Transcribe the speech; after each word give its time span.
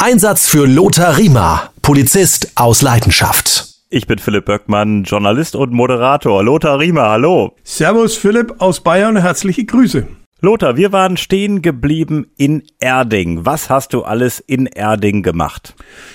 Einsatz 0.00 0.46
für 0.46 0.64
Lothar 0.64 1.18
Riemer, 1.18 1.72
Polizist 1.82 2.52
aus 2.54 2.82
Leidenschaft. 2.82 3.66
Ich 3.90 4.06
bin 4.06 4.20
Philipp 4.20 4.44
Böckmann, 4.44 5.02
Journalist 5.02 5.56
und 5.56 5.72
Moderator. 5.72 6.44
Lothar 6.44 6.78
Riemer, 6.78 7.08
hallo. 7.08 7.56
Servus 7.64 8.16
Philipp 8.16 8.54
aus 8.58 8.80
Bayern, 8.80 9.16
herzliche 9.16 9.64
Grüße. 9.64 10.06
Lothar, 10.40 10.76
wir 10.76 10.92
waren 10.92 11.16
stehen 11.16 11.62
geblieben 11.62 12.28
in 12.36 12.62
Erding. 12.78 13.44
Was 13.44 13.70
hast 13.70 13.92
du 13.92 14.02
alles 14.04 14.38
in 14.38 14.66
Erding 14.66 15.24
gemacht? 15.24 15.74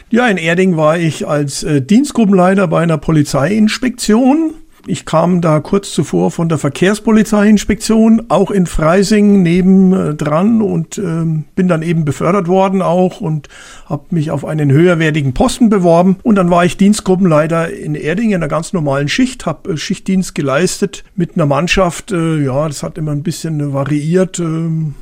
Ja, 0.10 0.30
in 0.30 0.38
Erding 0.38 0.78
war 0.78 0.98
ich 0.98 1.28
als 1.28 1.64
äh, 1.64 1.82
Dienstgruppenleiter 1.82 2.70
bei 2.70 2.82
einer 2.84 2.98
Polizeiinspektion 2.98 4.54
ich 4.86 5.06
kam 5.06 5.42
da 5.42 5.60
kurz 5.60 5.92
zuvor 5.92 6.32
von 6.32 6.50
der 6.50 6.58
Verkehrspolizeiinspektion, 6.58 8.26
auch 8.30 8.52
in 8.52 8.66
Freising 8.66 9.42
nebendran 9.42 10.62
äh, 10.62 10.64
und 10.64 10.98
äh, 10.98 11.44
bin 11.56 11.68
dann 11.68 11.82
eben 11.82 12.06
befördert 12.06 12.48
worden 12.48 12.82
auch 12.82 13.22
und 13.22 13.48
habe 13.86 14.04
mich 14.12 14.32
auf 14.32 14.46
einen 14.46 14.72
höherwertigen 14.72 15.34
Posten 15.34 15.70
beworben. 15.70 16.18
Und 16.24 16.36
dann 16.36 16.50
war 16.50 16.66
ich 16.66 16.78
Dienstgruppenleiter 16.78 17.72
in 17.72 17.96
Erding 17.96 18.30
in 18.30 18.36
einer 18.36 18.48
ganz 18.48 18.74
normalen 18.74 19.08
Schicht, 19.08 19.46
habe 19.46 19.74
äh, 19.74 19.78
Schichtdienst 19.78 20.36
geleistet 20.36 21.04
mit 21.16 21.36
einer 21.36 21.46
Mannschaft. 21.46 22.12
Äh, 22.12 22.44
ja, 22.44 22.68
das 22.68 22.84
hat 22.84 22.98
immer 22.98 23.12
ein 23.12 23.24
bisschen 23.24 23.74
variiert. 23.74 24.40
Ähm, 24.40 24.96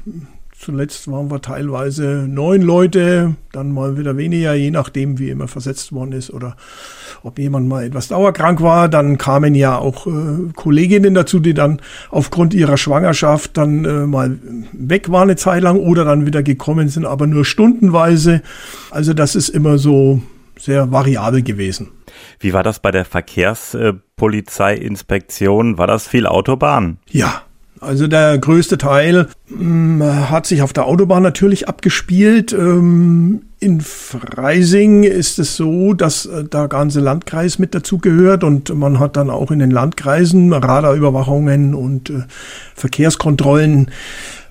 Zuletzt 0.64 1.10
waren 1.10 1.32
wir 1.32 1.42
teilweise 1.42 2.28
neun 2.30 2.62
Leute, 2.62 3.36
dann 3.52 3.72
mal 3.72 3.98
wieder 3.98 4.16
weniger, 4.16 4.54
je 4.54 4.70
nachdem, 4.70 5.18
wie 5.18 5.32
immer 5.32 5.48
versetzt 5.48 5.92
worden 5.92 6.12
ist 6.12 6.32
oder 6.32 6.56
ob 7.24 7.40
jemand 7.40 7.68
mal 7.68 7.84
etwas 7.84 8.10
dauerkrank 8.10 8.62
war. 8.62 8.88
Dann 8.88 9.18
kamen 9.18 9.56
ja 9.56 9.80
auch 9.80 10.06
äh, 10.06 10.52
Kolleginnen 10.56 11.16
dazu, 11.16 11.40
die 11.40 11.56
dann 11.56 11.82
aufgrund 12.12 12.54
ihrer 12.54 12.78
Schwangerschaft 12.78 13.58
dann 13.58 13.86
äh, 13.86 14.06
mal 14.06 14.38
weg 14.72 15.12
waren 15.12 15.24
eine 15.24 15.36
Zeit 15.36 15.64
lang 15.64 15.78
oder 15.78 16.06
dann 16.06 16.28
wieder 16.28 16.44
gekommen 16.44 16.90
sind, 16.90 17.08
aber 17.08 17.26
nur 17.26 17.44
stundenweise. 17.44 18.44
Also 18.92 19.16
das 19.16 19.34
ist 19.34 19.50
immer 19.50 19.80
so 19.80 20.22
sehr 20.60 20.92
variabel 20.92 21.42
gewesen. 21.42 21.88
Wie 22.40 22.54
war 22.54 22.62
das 22.62 22.80
bei 22.80 22.92
der 22.92 23.06
Verkehrspolizeiinspektion? 23.06 25.80
War 25.80 25.88
das 25.88 26.08
viel 26.08 26.28
Autobahn? 26.28 27.00
Ja, 27.10 27.42
also 27.82 28.06
der 28.06 28.38
größte 28.38 28.78
Teil 28.78 29.28
ähm, 29.50 30.04
hat 30.04 30.46
sich 30.46 30.62
auf 30.62 30.72
der 30.72 30.86
Autobahn 30.86 31.24
natürlich 31.24 31.68
abgespielt. 31.68 32.54
Ähm, 32.54 33.42
in 33.60 33.82
Freising 33.82 35.02
ist 35.04 35.40
es 35.40 35.56
so, 35.56 35.94
dass 35.94 36.28
äh, 36.28 36.44
der 36.44 36.68
ganze 36.68 37.00
Landkreis 37.00 37.58
mit 37.58 37.74
dazugehört 37.74 38.44
und 38.44 38.72
man 38.76 39.00
hat 39.00 39.18
dann 39.18 39.32
auch 39.32 39.50
in 39.50 39.58
den 39.58 39.72
Landkreisen 39.72 40.54
Radarüberwachungen 40.54 41.74
und 41.74 42.12
äh, 42.12 42.24
Verkehrskontrollen 42.76 43.90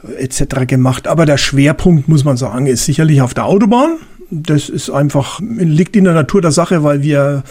äh, 0.08 0.24
etc. 0.24 0.66
gemacht. 0.66 1.06
Aber 1.06 1.24
der 1.24 1.38
Schwerpunkt, 1.38 2.08
muss 2.08 2.24
man 2.24 2.36
sagen, 2.36 2.66
ist 2.66 2.84
sicherlich 2.84 3.22
auf 3.22 3.32
der 3.32 3.46
Autobahn. 3.46 3.98
Das 4.30 4.68
ist 4.68 4.90
einfach, 4.90 5.40
liegt 5.40 5.96
in 5.96 6.04
der 6.04 6.14
Natur 6.14 6.40
der 6.40 6.52
Sache, 6.52 6.84
weil 6.84 7.02
wir 7.02 7.42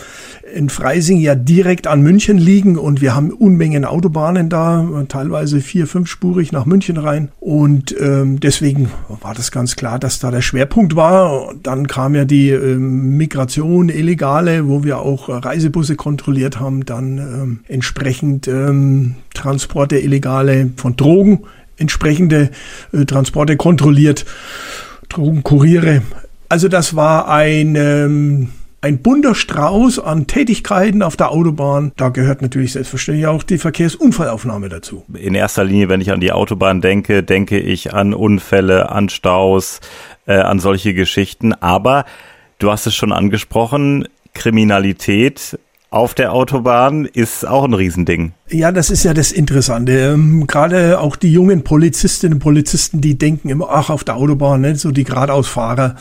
in 0.54 0.70
Freising 0.70 1.20
ja 1.20 1.36
direkt 1.36 1.88
an 1.88 2.02
München 2.02 2.38
liegen 2.38 2.78
und 2.78 3.02
wir 3.02 3.16
haben 3.16 3.32
Unmengen 3.32 3.86
Autobahnen 3.86 4.50
da, 4.50 5.06
teilweise 5.10 5.62
vier, 5.62 5.88
fünfspurig 5.88 6.52
nach 6.52 6.66
München 6.66 6.98
rein. 6.98 7.30
Und 7.40 7.96
ähm, 8.00 8.40
deswegen 8.40 8.90
war 9.22 9.34
das 9.34 9.52
ganz 9.52 9.76
klar, 9.76 10.00
dass 10.00 10.20
da 10.20 10.32
der 10.32 10.42
Schwerpunkt 10.42 10.96
war. 10.96 11.54
Dann 11.62 11.88
kam 11.88 12.16
ja 12.16 12.26
die 12.26 12.50
ähm, 12.50 13.18
Migration, 13.18 13.90
illegale, 13.90 14.68
wo 14.68 14.84
wir 14.84 15.00
auch 15.00 15.28
Reisebusse 15.30 15.96
kontrolliert 15.96 16.60
haben, 16.60 16.86
dann 16.86 17.18
ähm, 17.18 17.60
entsprechend 17.68 18.48
ähm, 18.48 19.16
Transporte 19.34 19.98
illegale 19.98 20.72
von 20.78 20.96
Drogen, 20.96 21.42
entsprechende 21.78 22.50
äh, 22.94 23.06
Transporte 23.06 23.58
kontrolliert, 23.58 24.26
Drogenkuriere. 25.10 26.02
Also 26.50 26.68
das 26.68 26.96
war 26.96 27.30
ein 27.30 27.76
ähm, 27.76 28.50
ein 28.82 29.02
bunter 29.02 29.36
Strauß 29.36 30.00
an 30.00 30.28
Tätigkeiten 30.28 31.04
auf 31.04 31.18
der 31.18 31.32
Autobahn. 31.32 31.92
Da 31.98 32.10
gehört 32.10 32.42
natürlich 32.42 32.74
selbstverständlich 32.74 33.28
auch 33.28 33.44
die 33.44 33.58
Verkehrsunfallaufnahme 33.58 34.70
dazu. 34.70 35.04
In 35.14 35.36
erster 35.36 35.64
Linie, 35.64 35.90
wenn 35.90 36.02
ich 36.02 36.12
an 36.12 36.22
die 36.22 36.32
Autobahn 36.32 36.82
denke, 36.82 37.24
denke 37.24 37.60
ich 37.60 37.94
an 37.94 38.14
Unfälle, 38.14 38.90
an 38.90 39.10
Staus, 39.10 39.82
äh, 40.28 40.38
an 40.38 40.60
solche 40.60 40.94
Geschichten. 40.94 41.54
Aber 41.54 42.06
du 42.58 42.72
hast 42.72 42.88
es 42.88 42.96
schon 42.96 43.12
angesprochen, 43.12 44.08
Kriminalität 44.34 45.60
auf 45.92 46.14
der 46.14 46.34
Autobahn 46.34 47.06
ist 47.06 47.48
auch 47.48 47.64
ein 47.64 47.74
Riesending. 47.74 48.34
Ja, 48.48 48.72
das 48.72 48.92
ist 48.92 49.04
ja 49.04 49.16
das 49.16 49.32
Interessante. 49.32 49.92
Ähm, 50.14 50.46
gerade 50.46 51.00
auch 51.00 51.16
die 51.16 51.32
jungen 51.32 51.64
Polizistinnen 51.64 52.36
und 52.36 52.40
Polizisten, 52.40 53.02
die 53.02 53.18
denken 53.18 53.50
immer, 53.50 53.70
ach, 53.72 53.90
auf 53.90 54.04
der 54.04 54.16
Autobahn, 54.16 54.62
ne? 54.62 54.76
so 54.76 54.92
die 54.92 55.04
geradeausfahrer, 55.04 55.96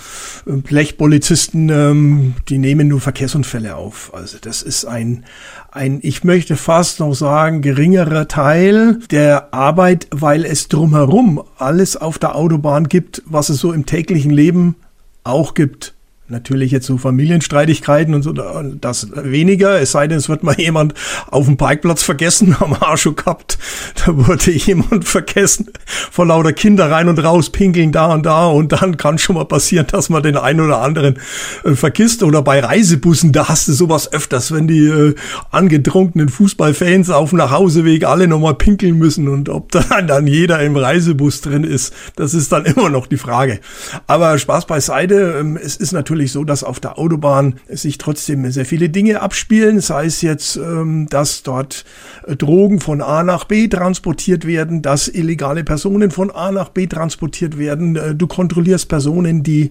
äh, 0.46 0.52
Blechpolizisten, 0.52 1.70
ähm, 1.70 2.34
die 2.50 2.58
nehmen 2.58 2.88
nur 2.88 3.00
Verkehrsunfälle 3.00 3.76
auf. 3.76 4.12
Also 4.14 4.36
das 4.38 4.62
ist 4.62 4.84
ein, 4.84 5.24
ein, 5.72 6.00
ich 6.02 6.22
möchte 6.22 6.56
fast 6.56 7.00
noch 7.00 7.14
sagen, 7.14 7.62
geringerer 7.62 8.28
Teil 8.28 8.98
der 9.10 9.54
Arbeit, 9.54 10.06
weil 10.10 10.44
es 10.44 10.68
drumherum 10.68 11.42
alles 11.56 11.96
auf 11.96 12.18
der 12.18 12.36
Autobahn 12.36 12.88
gibt, 12.88 13.22
was 13.24 13.48
es 13.48 13.58
so 13.58 13.72
im 13.72 13.86
täglichen 13.86 14.32
Leben 14.32 14.76
auch 15.24 15.54
gibt. 15.54 15.94
Natürlich 16.30 16.72
jetzt 16.72 16.86
so 16.86 16.98
Familienstreitigkeiten 16.98 18.12
und 18.12 18.22
so, 18.22 18.32
das 18.32 19.08
weniger, 19.14 19.80
es 19.80 19.92
sei 19.92 20.08
denn, 20.08 20.18
es 20.18 20.28
wird 20.28 20.42
mal 20.42 20.54
jemand 20.58 20.92
auf 21.30 21.46
dem 21.46 21.56
Parkplatz 21.56 22.02
vergessen, 22.02 22.54
auch 22.80 22.98
schon 22.98 23.16
gehabt. 23.16 23.56
Da 24.04 24.14
wurde 24.14 24.50
jemand 24.50 25.06
vergessen, 25.06 25.70
vor 25.86 26.26
lauter 26.26 26.52
Kinder 26.52 26.90
rein 26.90 27.08
und 27.08 27.18
raus 27.18 27.48
pinkeln 27.48 27.92
da 27.92 28.12
und 28.12 28.26
da 28.26 28.46
und 28.46 28.72
dann 28.72 28.98
kann 28.98 29.16
schon 29.16 29.36
mal 29.36 29.46
passieren, 29.46 29.86
dass 29.90 30.10
man 30.10 30.22
den 30.22 30.36
einen 30.36 30.60
oder 30.60 30.82
anderen 30.82 31.18
äh, 31.64 31.74
vergisst. 31.74 32.22
Oder 32.22 32.42
bei 32.42 32.60
Reisebussen, 32.60 33.32
da 33.32 33.48
hast 33.48 33.68
du 33.68 33.72
sowas 33.72 34.12
öfters, 34.12 34.52
wenn 34.52 34.68
die 34.68 34.86
äh, 34.86 35.14
angetrunkenen 35.50 36.28
Fußballfans 36.28 37.08
auf 37.08 37.30
dem 37.30 37.38
Nachhauseweg 37.38 38.04
alle 38.04 38.28
nochmal 38.28 38.54
pinkeln 38.54 38.98
müssen 38.98 39.28
und 39.28 39.48
ob 39.48 39.72
dann, 39.72 40.06
dann 40.06 40.26
jeder 40.26 40.60
im 40.60 40.76
Reisebus 40.76 41.40
drin 41.40 41.64
ist, 41.64 41.94
das 42.16 42.34
ist 42.34 42.52
dann 42.52 42.66
immer 42.66 42.90
noch 42.90 43.06
die 43.06 43.16
Frage. 43.16 43.60
Aber 44.06 44.36
Spaß 44.36 44.66
beiseite, 44.66 45.38
ähm, 45.40 45.56
es 45.56 45.76
ist 45.76 45.92
natürlich 45.92 46.17
natürlich 46.18 46.32
so, 46.32 46.44
dass 46.44 46.64
auf 46.64 46.80
der 46.80 46.98
Autobahn 46.98 47.54
sich 47.68 47.96
trotzdem 47.96 48.50
sehr 48.50 48.64
viele 48.64 48.88
Dinge 48.88 49.22
abspielen, 49.22 49.80
sei 49.80 50.06
es 50.06 50.20
jetzt, 50.20 50.56
ähm, 50.56 51.06
dass 51.08 51.44
dort 51.44 51.84
äh, 52.26 52.34
Drogen 52.34 52.80
von 52.80 53.00
A 53.00 53.22
nach 53.22 53.44
B 53.44 53.68
transportiert 53.68 54.44
werden, 54.44 54.82
dass 54.82 55.06
illegale 55.08 55.62
Personen 55.62 56.10
von 56.10 56.30
A 56.32 56.50
nach 56.50 56.70
B 56.70 56.88
transportiert 56.88 57.56
werden. 57.56 57.94
Äh, 57.94 58.14
du 58.16 58.26
kontrollierst 58.26 58.88
Personen, 58.88 59.44
die 59.44 59.70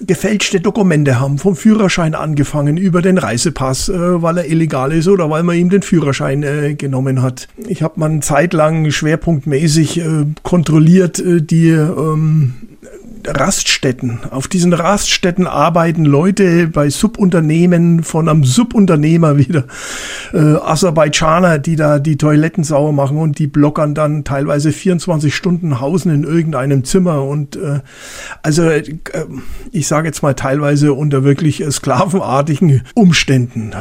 gefälschte 0.00 0.60
Dokumente 0.60 1.20
haben, 1.20 1.36
vom 1.36 1.56
Führerschein 1.56 2.14
angefangen 2.14 2.78
über 2.78 3.02
den 3.02 3.18
Reisepass, 3.18 3.90
äh, 3.90 4.22
weil 4.22 4.38
er 4.38 4.48
illegal 4.48 4.92
ist 4.92 5.08
oder 5.08 5.28
weil 5.28 5.42
man 5.42 5.56
ihm 5.56 5.68
den 5.68 5.82
Führerschein 5.82 6.76
genommen 6.78 7.22
hat. 7.22 7.48
Ich 7.68 7.82
habe 7.82 8.00
mal 8.00 8.10
eine 8.10 8.20
Zeit 8.20 8.52
lang 8.52 8.90
schwerpunktmäßig 8.90 10.00
kontrolliert 10.42 11.22
die 11.24 11.68
ähm, 11.68 12.54
Raststätten. 13.28 14.20
Auf 14.30 14.48
diesen 14.48 14.72
Raststätten 14.72 15.46
arbeiten 15.46 16.04
Leute 16.04 16.68
bei 16.68 16.90
Subunternehmen 16.90 18.02
von 18.02 18.28
einem 18.28 18.44
Subunternehmer 18.44 19.38
wieder, 19.38 19.64
äh, 20.32 20.38
Aserbaidschaner, 20.38 21.58
die 21.58 21.76
da 21.76 21.98
die 21.98 22.16
Toiletten 22.16 22.64
sauer 22.64 22.92
machen 22.92 23.18
und 23.18 23.38
die 23.38 23.46
blockern 23.46 23.94
dann 23.94 24.24
teilweise 24.24 24.72
24 24.72 25.34
Stunden 25.34 25.80
Hausen 25.80 26.12
in 26.12 26.24
irgendeinem 26.24 26.84
Zimmer 26.84 27.24
und 27.24 27.56
äh, 27.56 27.80
also 28.42 28.62
äh, 28.62 28.82
ich 29.70 29.86
sage 29.86 30.08
jetzt 30.08 30.22
mal 30.22 30.34
teilweise 30.34 30.92
unter 30.92 31.24
wirklich 31.24 31.64
sklavenartigen 31.70 32.82
Umständen. 32.94 33.72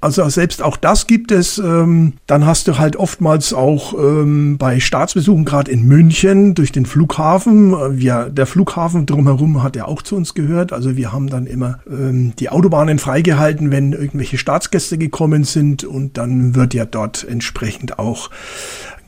Also 0.00 0.28
selbst 0.28 0.62
auch 0.62 0.76
das 0.76 1.06
gibt 1.06 1.32
es. 1.32 1.58
Ähm, 1.58 2.14
dann 2.26 2.46
hast 2.46 2.68
du 2.68 2.78
halt 2.78 2.96
oftmals 2.96 3.52
auch 3.52 3.94
ähm, 3.94 4.58
bei 4.58 4.78
Staatsbesuchen, 4.78 5.44
gerade 5.44 5.70
in 5.70 5.84
München, 5.84 6.54
durch 6.54 6.70
den 6.70 6.86
Flughafen. 6.86 7.98
Wir, 7.98 8.28
der 8.30 8.46
Flughafen 8.46 9.06
drumherum 9.06 9.62
hat 9.62 9.74
ja 9.74 9.86
auch 9.86 10.02
zu 10.02 10.16
uns 10.16 10.34
gehört. 10.34 10.72
Also 10.72 10.96
wir 10.96 11.12
haben 11.12 11.28
dann 11.28 11.46
immer 11.46 11.80
ähm, 11.90 12.34
die 12.38 12.50
Autobahnen 12.50 12.98
freigehalten, 12.98 13.70
wenn 13.70 13.92
irgendwelche 13.92 14.38
Staatsgäste 14.38 14.98
gekommen 14.98 15.44
sind. 15.44 15.84
Und 15.84 16.18
dann 16.18 16.54
wird 16.54 16.74
ja 16.74 16.84
dort 16.84 17.26
entsprechend 17.28 17.98
auch 17.98 18.30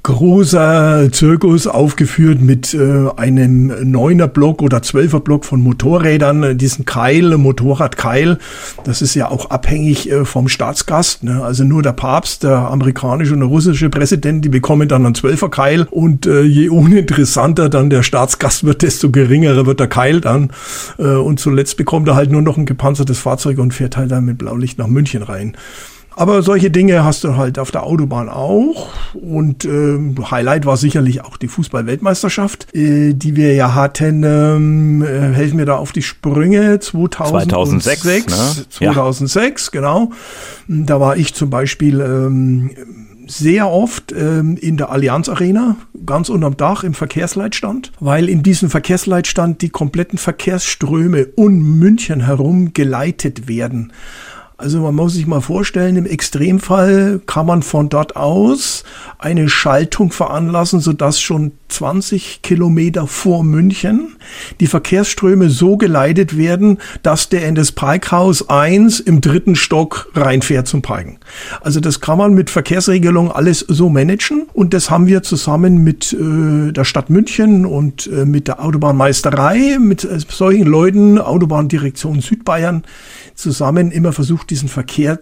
großer 0.02 1.08
Zirkus 1.12 1.66
aufgeführt 1.66 2.40
mit 2.40 2.74
äh, 2.74 3.08
einem 3.16 3.90
neuner 3.90 4.28
Block 4.28 4.62
oder 4.62 4.82
zwölfer 4.82 5.20
Block 5.20 5.44
von 5.44 5.60
Motorrädern, 5.60 6.42
äh, 6.42 6.56
diesen 6.56 6.84
Keil, 6.84 7.36
Motorradkeil. 7.36 8.38
Das 8.84 9.02
ist 9.02 9.14
ja 9.14 9.30
auch 9.30 9.50
abhängig 9.50 10.10
äh, 10.10 10.24
vom 10.24 10.48
Staatsgast. 10.48 11.24
Ne? 11.24 11.42
Also 11.42 11.64
nur 11.64 11.82
der 11.82 11.92
Papst, 11.92 12.44
der 12.44 12.70
amerikanische 12.70 13.34
und 13.34 13.40
der 13.40 13.48
russische 13.48 13.90
Präsident, 13.90 14.44
die 14.44 14.48
bekommen 14.48 14.88
dann 14.88 15.04
einen 15.04 15.14
zwölfer 15.14 15.50
Keil 15.50 15.86
und 15.90 16.26
äh, 16.26 16.42
je 16.42 16.68
uninteressanter 16.68 17.68
dann 17.68 17.90
der 17.90 18.02
Staatsgast 18.02 18.64
wird, 18.64 18.82
desto 18.82 19.10
geringerer 19.10 19.66
wird 19.66 19.80
der 19.80 19.88
Keil 19.88 20.20
dann. 20.20 20.50
Äh, 20.98 21.02
und 21.02 21.40
zuletzt 21.40 21.76
bekommt 21.76 22.08
er 22.08 22.14
halt 22.14 22.30
nur 22.30 22.42
noch 22.42 22.56
ein 22.56 22.66
gepanzertes 22.66 23.18
Fahrzeug 23.18 23.58
und 23.58 23.74
fährt 23.74 23.96
halt 23.96 24.10
dann 24.10 24.24
mit 24.24 24.38
Blaulicht 24.38 24.78
nach 24.78 24.86
München 24.86 25.22
rein. 25.22 25.56
Aber 26.18 26.42
solche 26.42 26.68
Dinge 26.68 27.04
hast 27.04 27.22
du 27.22 27.36
halt 27.36 27.60
auf 27.60 27.70
der 27.70 27.84
Autobahn 27.84 28.28
auch. 28.28 28.88
Und 29.14 29.64
äh, 29.64 30.00
Highlight 30.28 30.66
war 30.66 30.76
sicherlich 30.76 31.24
auch 31.24 31.36
die 31.36 31.46
Fußball-Weltmeisterschaft, 31.46 32.74
äh, 32.74 33.14
die 33.14 33.36
wir 33.36 33.54
ja 33.54 33.76
hatten. 33.76 34.24
Ähm, 34.24 35.02
äh, 35.02 35.32
helfen 35.32 35.58
mir 35.58 35.64
da 35.64 35.76
auf 35.76 35.92
die 35.92 36.02
Sprünge. 36.02 36.80
2006. 36.80 38.00
2006, 38.02 38.26
ne? 38.26 38.64
2006 38.68 39.70
ja. 39.72 39.80
genau. 39.80 40.10
Da 40.66 40.98
war 40.98 41.16
ich 41.16 41.34
zum 41.34 41.50
Beispiel 41.50 42.00
ähm, 42.00 42.70
sehr 43.28 43.70
oft 43.70 44.12
ähm, 44.12 44.56
in 44.56 44.76
der 44.76 44.90
Allianz 44.90 45.28
Arena, 45.28 45.76
ganz 46.04 46.30
unterm 46.30 46.56
Dach 46.56 46.82
im 46.82 46.94
Verkehrsleitstand, 46.94 47.92
weil 48.00 48.28
in 48.28 48.42
diesem 48.42 48.70
Verkehrsleitstand 48.70 49.62
die 49.62 49.68
kompletten 49.68 50.18
Verkehrsströme 50.18 51.28
um 51.36 51.78
München 51.78 52.22
herum 52.22 52.72
geleitet 52.72 53.46
werden. 53.46 53.92
Also 54.60 54.80
man 54.80 54.96
muss 54.96 55.12
sich 55.12 55.28
mal 55.28 55.40
vorstellen, 55.40 55.94
im 55.94 56.04
Extremfall 56.04 57.20
kann 57.26 57.46
man 57.46 57.62
von 57.62 57.88
dort 57.90 58.16
aus 58.16 58.82
eine 59.16 59.48
Schaltung 59.48 60.10
veranlassen, 60.10 60.80
sodass 60.80 61.20
schon 61.20 61.52
20 61.68 62.42
Kilometer 62.42 63.06
vor 63.06 63.44
München 63.44 64.16
die 64.58 64.66
Verkehrsströme 64.66 65.48
so 65.48 65.76
geleitet 65.76 66.36
werden, 66.36 66.78
dass 67.04 67.28
der 67.28 67.46
in 67.46 67.54
das 67.54 67.70
Parkhaus 67.70 68.48
1 68.48 68.98
im 68.98 69.20
dritten 69.20 69.54
Stock 69.54 70.10
reinfährt 70.14 70.66
zum 70.66 70.82
Parken. 70.82 71.18
Also 71.60 71.78
das 71.78 72.00
kann 72.00 72.18
man 72.18 72.34
mit 72.34 72.50
Verkehrsregelung 72.50 73.30
alles 73.30 73.60
so 73.60 73.88
managen 73.88 74.48
und 74.54 74.74
das 74.74 74.90
haben 74.90 75.06
wir 75.06 75.22
zusammen 75.22 75.84
mit 75.84 76.12
äh, 76.12 76.72
der 76.72 76.84
Stadt 76.84 77.10
München 77.10 77.64
und 77.64 78.08
äh, 78.08 78.24
mit 78.24 78.48
der 78.48 78.64
Autobahnmeisterei, 78.64 79.78
mit 79.78 80.02
äh, 80.02 80.18
solchen 80.28 80.66
Leuten, 80.66 81.18
Autobahndirektion 81.18 82.20
Südbayern, 82.20 82.82
zusammen 83.36 83.92
immer 83.92 84.12
versucht, 84.12 84.47
diesen 84.50 84.68
Verkehr, 84.68 85.18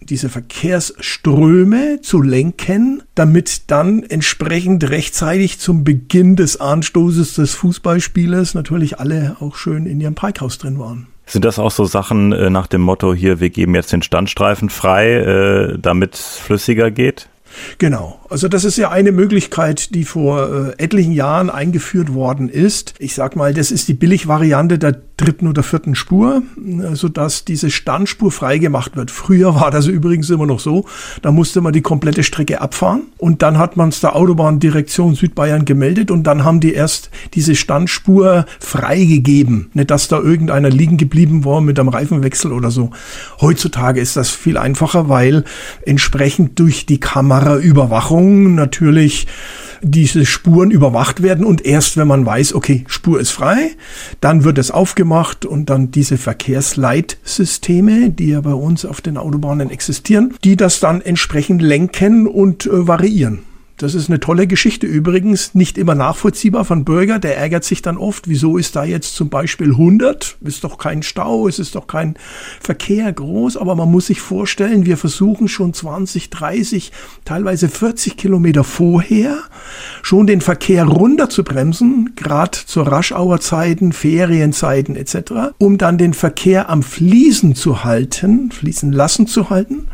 diese 0.00 0.28
Verkehrsströme 0.28 2.00
zu 2.00 2.22
lenken, 2.22 3.02
damit 3.14 3.70
dann 3.70 4.02
entsprechend 4.02 4.88
rechtzeitig 4.88 5.58
zum 5.58 5.84
Beginn 5.84 6.36
des 6.36 6.60
Anstoßes 6.60 7.34
des 7.34 7.54
Fußballspielers 7.54 8.54
natürlich 8.54 8.98
alle 8.98 9.36
auch 9.40 9.56
schön 9.56 9.86
in 9.86 10.00
ihrem 10.00 10.14
Parkhaus 10.14 10.58
drin 10.58 10.78
waren. 10.78 11.06
Sind 11.26 11.44
das 11.44 11.58
auch 11.60 11.70
so 11.70 11.84
Sachen 11.84 12.32
äh, 12.32 12.50
nach 12.50 12.66
dem 12.66 12.80
Motto 12.80 13.14
hier, 13.14 13.38
wir 13.38 13.50
geben 13.50 13.74
jetzt 13.76 13.92
den 13.92 14.02
Standstreifen 14.02 14.68
frei, 14.68 15.12
äh, 15.12 15.78
damit 15.78 16.14
es 16.14 16.36
flüssiger 16.38 16.90
geht? 16.90 17.28
Genau. 17.78 18.20
Also 18.28 18.48
das 18.48 18.64
ist 18.64 18.76
ja 18.76 18.90
eine 18.90 19.12
Möglichkeit, 19.12 19.94
die 19.94 20.04
vor 20.04 20.74
äh, 20.78 20.82
etlichen 20.82 21.12
Jahren 21.12 21.50
eingeführt 21.50 22.14
worden 22.14 22.48
ist. 22.48 22.94
Ich 22.98 23.14
sag 23.14 23.36
mal, 23.36 23.54
das 23.54 23.70
ist 23.70 23.88
die 23.88 23.94
Billigvariante 23.94 24.78
der 24.78 24.92
dritten 25.20 25.46
oder 25.46 25.62
vierten 25.62 25.94
Spur, 25.94 26.42
äh, 26.58 26.94
sodass 26.94 27.44
diese 27.44 27.70
Standspur 27.70 28.32
freigemacht 28.32 28.96
wird. 28.96 29.10
Früher 29.10 29.54
war 29.54 29.70
das 29.70 29.86
übrigens 29.86 30.30
immer 30.30 30.46
noch 30.46 30.60
so, 30.60 30.86
da 31.22 31.32
musste 31.32 31.60
man 31.60 31.72
die 31.72 31.82
komplette 31.82 32.22
Strecke 32.22 32.60
abfahren 32.60 33.02
und 33.18 33.42
dann 33.42 33.58
hat 33.58 33.76
man 33.76 33.90
es 33.90 34.00
der 34.00 34.16
Autobahndirektion 34.16 35.14
Südbayern 35.14 35.64
gemeldet 35.64 36.10
und 36.10 36.24
dann 36.24 36.44
haben 36.44 36.60
die 36.60 36.72
erst 36.72 37.10
diese 37.34 37.54
Standspur 37.54 38.46
freigegeben. 38.58 39.70
Nicht, 39.74 39.90
dass 39.90 40.08
da 40.08 40.18
irgendeiner 40.18 40.70
liegen 40.70 40.96
geblieben 40.96 41.44
war 41.44 41.60
mit 41.60 41.78
einem 41.78 41.88
Reifenwechsel 41.88 42.52
oder 42.52 42.70
so. 42.70 42.90
Heutzutage 43.40 44.00
ist 44.00 44.16
das 44.16 44.30
viel 44.30 44.56
einfacher, 44.56 45.08
weil 45.08 45.44
entsprechend 45.84 46.58
durch 46.58 46.86
die 46.86 47.00
Kameraüberwachung 47.00 47.90
Überwachung 47.90 48.54
natürlich 48.54 49.26
diese 49.82 50.26
Spuren 50.26 50.70
überwacht 50.70 51.22
werden 51.22 51.44
und 51.44 51.64
erst 51.64 51.96
wenn 51.96 52.08
man 52.08 52.24
weiß, 52.24 52.54
okay, 52.54 52.84
Spur 52.86 53.20
ist 53.20 53.30
frei, 53.30 53.70
dann 54.20 54.44
wird 54.44 54.58
es 54.58 54.70
aufgemacht 54.70 55.44
und 55.44 55.70
dann 55.70 55.90
diese 55.90 56.18
Verkehrsleitsysteme, 56.18 58.10
die 58.10 58.30
ja 58.30 58.40
bei 58.40 58.54
uns 58.54 58.84
auf 58.84 59.00
den 59.00 59.16
Autobahnen 59.16 59.70
existieren, 59.70 60.34
die 60.44 60.56
das 60.56 60.80
dann 60.80 61.00
entsprechend 61.00 61.62
lenken 61.62 62.26
und 62.26 62.66
äh, 62.66 62.86
variieren. 62.86 63.49
Das 63.80 63.94
ist 63.94 64.10
eine 64.10 64.20
tolle 64.20 64.46
Geschichte 64.46 64.86
übrigens, 64.86 65.54
nicht 65.54 65.78
immer 65.78 65.94
nachvollziehbar 65.94 66.66
von 66.66 66.84
Bürger. 66.84 67.18
Der 67.18 67.38
ärgert 67.38 67.64
sich 67.64 67.80
dann 67.80 67.96
oft, 67.96 68.28
wieso 68.28 68.58
ist 68.58 68.76
da 68.76 68.84
jetzt 68.84 69.14
zum 69.14 69.30
Beispiel 69.30 69.70
100? 69.70 70.36
Ist 70.42 70.64
doch 70.64 70.76
kein 70.76 71.02
Stau, 71.02 71.48
es 71.48 71.58
ist 71.58 71.74
doch 71.74 71.86
kein 71.86 72.16
Verkehr 72.60 73.10
groß. 73.10 73.56
Aber 73.56 73.74
man 73.76 73.90
muss 73.90 74.08
sich 74.08 74.20
vorstellen, 74.20 74.84
wir 74.84 74.98
versuchen 74.98 75.48
schon 75.48 75.72
20, 75.72 76.28
30, 76.28 76.92
teilweise 77.24 77.70
40 77.70 78.18
Kilometer 78.18 78.64
vorher 78.64 79.38
schon 80.02 80.26
den 80.26 80.42
Verkehr 80.42 80.84
runter 80.84 81.30
zu 81.30 81.42
bremsen, 81.42 82.12
gerade 82.16 82.58
zur 82.66 82.86
Raschauerzeiten, 82.86 83.94
Ferienzeiten 83.94 84.94
etc., 84.94 85.54
um 85.56 85.78
dann 85.78 85.96
den 85.96 86.12
Verkehr 86.12 86.68
am 86.68 86.82
Fließen 86.82 87.54
zu 87.54 87.82
halten, 87.82 88.50
fließen 88.50 88.92
lassen 88.92 89.26
zu 89.26 89.48
halten 89.48 89.86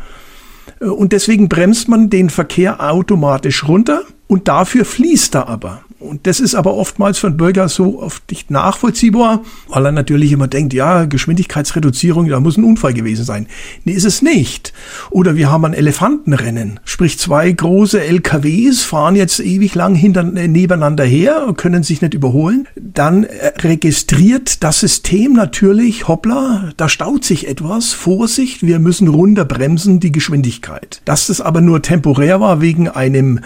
und 0.79 1.13
deswegen 1.13 1.49
bremst 1.49 1.87
man 1.87 2.09
den 2.09 2.29
Verkehr 2.29 2.81
automatisch 2.91 3.67
runter 3.67 4.03
und 4.27 4.47
dafür 4.47 4.85
fließt 4.85 5.35
er 5.35 5.47
aber. 5.47 5.81
Und 5.99 6.27
das 6.27 6.39
ist 6.39 6.53
aber 6.53 6.75
oftmals 6.75 7.17
für 7.17 7.27
einen 7.27 7.37
Bürger 7.37 7.69
so 7.69 8.01
oft 8.01 8.29
nicht 8.29 8.51
nachvollziehbar, 8.51 9.41
weil 9.67 9.85
er 9.85 9.91
natürlich 9.91 10.31
immer 10.31 10.47
denkt, 10.47 10.73
ja, 10.73 11.05
Geschwindigkeitsreduzierung, 11.05 12.27
da 12.27 12.39
muss 12.39 12.55
ein 12.55 12.63
Unfall 12.63 12.93
gewesen 12.93 13.25
sein. 13.25 13.47
Nee, 13.83 13.93
ist 13.93 14.05
es 14.05 14.21
nicht. 14.21 14.73
Oder 15.09 15.35
wir 15.35 15.49
haben 15.49 15.65
ein 15.65 15.73
Elefantenrennen. 15.73 16.79
Sprich, 16.85 17.17
zwei 17.17 17.51
große 17.51 17.99
LKWs 17.99 18.83
fahren 18.83 19.15
jetzt 19.15 19.39
ewig 19.39 19.73
lang 19.73 19.95
hinter, 19.95 20.21
äh, 20.35 20.47
nebeneinander 20.47 21.03
her, 21.03 21.53
können 21.57 21.81
sich 21.81 22.03
nicht 22.03 22.13
überholen. 22.13 22.67
Dann 22.75 23.23
äh, 23.23 23.53
registriert 23.59 24.63
das 24.63 24.79
System 24.81 25.33
natürlich, 25.33 26.07
hoppla, 26.07 26.73
da 26.77 26.89
staut 26.89 27.25
sich 27.25 27.47
etwas, 27.47 27.93
Vorsicht, 27.93 28.61
wir 28.61 28.77
müssen 28.77 29.07
runterbremsen 29.07 29.99
die 29.99 30.11
Geschwindigkeit. 30.11 31.01
Dass 31.05 31.25
das 31.25 31.41
aber 31.41 31.61
nur 31.61 31.81
temporär 31.81 32.39
war 32.39 32.61
wegen 32.61 32.87
einem 32.87 33.39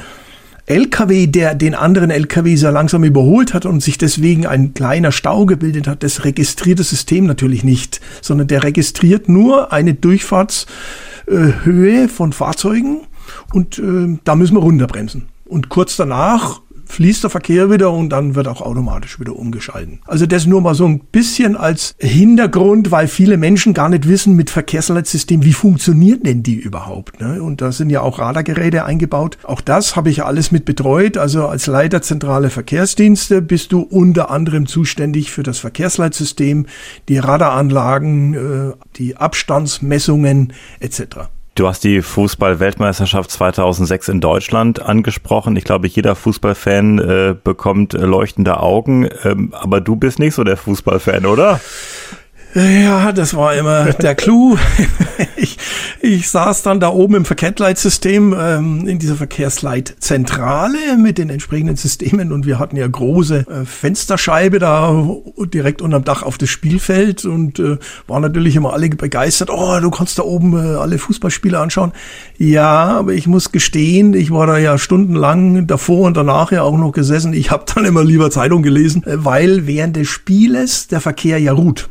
LKW, 0.66 1.28
der 1.28 1.56
den 1.56 1.76
anderen 1.76 2.12
LKW 2.12 2.56
sehr 2.56 2.72
langsam 2.72 3.04
überholt 3.04 3.54
hat 3.54 3.66
und 3.66 3.82
sich 3.82 3.98
deswegen 3.98 4.46
ein 4.46 4.74
kleiner 4.74 5.12
Stau 5.12 5.46
gebildet 5.46 5.88
hat, 5.88 6.04
das 6.04 6.24
registriert 6.24 6.80
das 6.80 6.90
System 6.90 7.26
natürlich 7.26 7.64
nicht, 7.64 8.00
sondern 8.22 8.48
der 8.48 8.64
registriert 8.64 9.28
nur 9.30 9.74
eine 9.74 9.94
Durchfahrtshöhe 9.94 12.08
von 12.08 12.34
Fahrzeugen 12.34 13.02
und 13.54 13.80
äh, 13.80 14.20
da 14.24 14.36
müssen 14.36 14.56
wir 14.56 14.62
runterbremsen. 14.62 15.28
Und 15.46 15.70
kurz 15.70 15.98
danach 15.98 16.62
fließt 16.92 17.24
der 17.24 17.30
Verkehr 17.30 17.70
wieder 17.72 17.92
und 17.92 18.10
dann 18.10 18.36
wird 18.36 18.48
auch 18.48 18.62
automatisch 18.62 19.20
wieder 19.20 19.36
umgeschalten. 19.36 20.00
Also 20.06 20.26
das 20.26 20.46
nur 20.46 20.62
mal 20.62 20.76
so 20.76 20.86
ein 20.86 21.00
bisschen 21.00 21.56
als 21.56 21.96
Hintergrund, 22.00 22.92
weil 22.92 23.08
viele 23.08 23.38
Menschen 23.38 23.74
gar 23.74 23.90
nicht 23.90 24.08
wissen 24.08 24.36
mit 24.36 24.50
Verkehrsleitsystem, 24.50 25.44
wie 25.44 25.54
funktioniert 25.54 26.26
denn 26.26 26.44
die 26.44 26.56
überhaupt. 26.56 27.20
Ne? 27.20 27.42
Und 27.42 27.62
da 27.62 27.72
sind 27.72 27.90
ja 27.90 28.02
auch 28.02 28.20
Radargeräte 28.20 28.86
eingebaut. 28.86 29.38
Auch 29.44 29.62
das 29.62 29.96
habe 29.96 30.10
ich 30.10 30.24
alles 30.24 30.52
mit 30.52 30.66
betreut. 30.66 31.18
Also 31.18 31.48
als 31.48 31.68
Leiter 31.68 32.02
zentrale 32.02 32.50
Verkehrsdienste 32.50 33.42
bist 33.42 33.72
du 33.72 33.82
unter 33.82 34.30
anderem 34.30 34.68
zuständig 34.68 35.32
für 35.32 35.44
das 35.44 35.60
Verkehrsleitsystem, 35.60 36.66
die 37.08 37.18
Radaranlagen, 37.18 38.34
äh, 38.34 38.74
die 38.98 39.18
Abstandsmessungen 39.18 40.54
etc. 40.80 41.30
Du 41.54 41.68
hast 41.68 41.84
die 41.84 42.02
Fußball-Weltmeisterschaft 42.02 43.30
2006 43.30 44.08
in 44.08 44.22
Deutschland 44.22 44.82
angesprochen. 44.82 45.58
Ich 45.58 45.66
glaube, 45.66 45.88
jeder 45.88 46.16
Fußballfan 46.16 47.00
äh, 47.00 47.36
bekommt 47.44 47.94
äh, 47.94 48.06
leuchtende 48.06 48.62
Augen. 48.62 49.10
Ähm, 49.26 49.54
aber 49.54 49.82
du 49.82 49.98
bist 49.98 50.18
nicht 50.18 50.34
so 50.34 50.46
der 50.46 50.56
Fußballfan, 50.56 51.26
oder? 51.26 51.60
Ja, 52.54 53.14
das 53.14 53.34
war 53.34 53.56
immer 53.56 53.94
der 53.94 54.14
Clou. 54.14 54.58
ich, 55.38 55.58
ich 56.02 56.30
saß 56.30 56.64
dann 56.64 56.82
da 56.82 56.90
oben 56.90 57.16
im 57.16 57.26
Verkehrsleitsystem 57.26 58.36
ähm, 58.38 58.88
in 58.90 59.00
dieser 59.00 59.16
Verkehrsleitzentrale 59.16 60.98
mit 60.98 61.18
den 61.18 61.30
entsprechenden 61.30 61.78
Systemen 61.78 62.34
und 62.34 62.46
wir 62.46 62.60
hatten 62.60 62.76
ja 62.76 62.86
große 62.86 63.46
äh, 63.48 63.66
Fensterscheibe 63.66 64.60
da 64.60 65.06
direkt 65.54 65.82
unterm 65.82 66.04
Dach 66.04 66.24
auf 66.24 66.38
das 66.38 66.50
Spielfeld 66.50 67.24
und 67.24 67.58
äh, 67.60 67.78
waren 68.08 68.22
natürlich 68.22 68.58
immer 68.58 68.74
alle 68.74 68.90
begeistert. 68.90 69.50
Oh, 69.50 69.80
du 69.80 69.90
kannst 69.90 70.20
da 70.20 70.24
oben 70.24 70.54
äh, 70.54 70.76
alle 70.76 70.98
Fußballspiele 70.98 71.58
anschauen. 71.58 71.94
Ja, 72.38 72.98
aber 72.98 73.14
ich 73.14 73.28
muss 73.28 73.54
gestehen, 73.54 74.14
ich 74.14 74.30
war 74.30 74.46
da 74.46 74.58
ja 74.58 74.78
stundenlang 74.78 75.68
davor 75.68 76.06
und 76.06 76.18
danach 76.18 76.52
ja 76.52 76.64
auch 76.64 76.78
noch 76.78 76.92
gesessen. 76.92 77.32
Ich 77.32 77.50
habe 77.50 77.64
dann 77.74 77.86
immer 77.86 78.04
lieber 78.04 78.30
Zeitung 78.30 78.62
gelesen, 78.62 79.04
äh, 79.06 79.24
weil 79.24 79.68
während 79.68 79.96
des 79.96 80.10
Spieles 80.10 80.90
der 80.90 81.00
Verkehr 81.00 81.40
ja 81.40 81.54
ruht. 81.54 81.91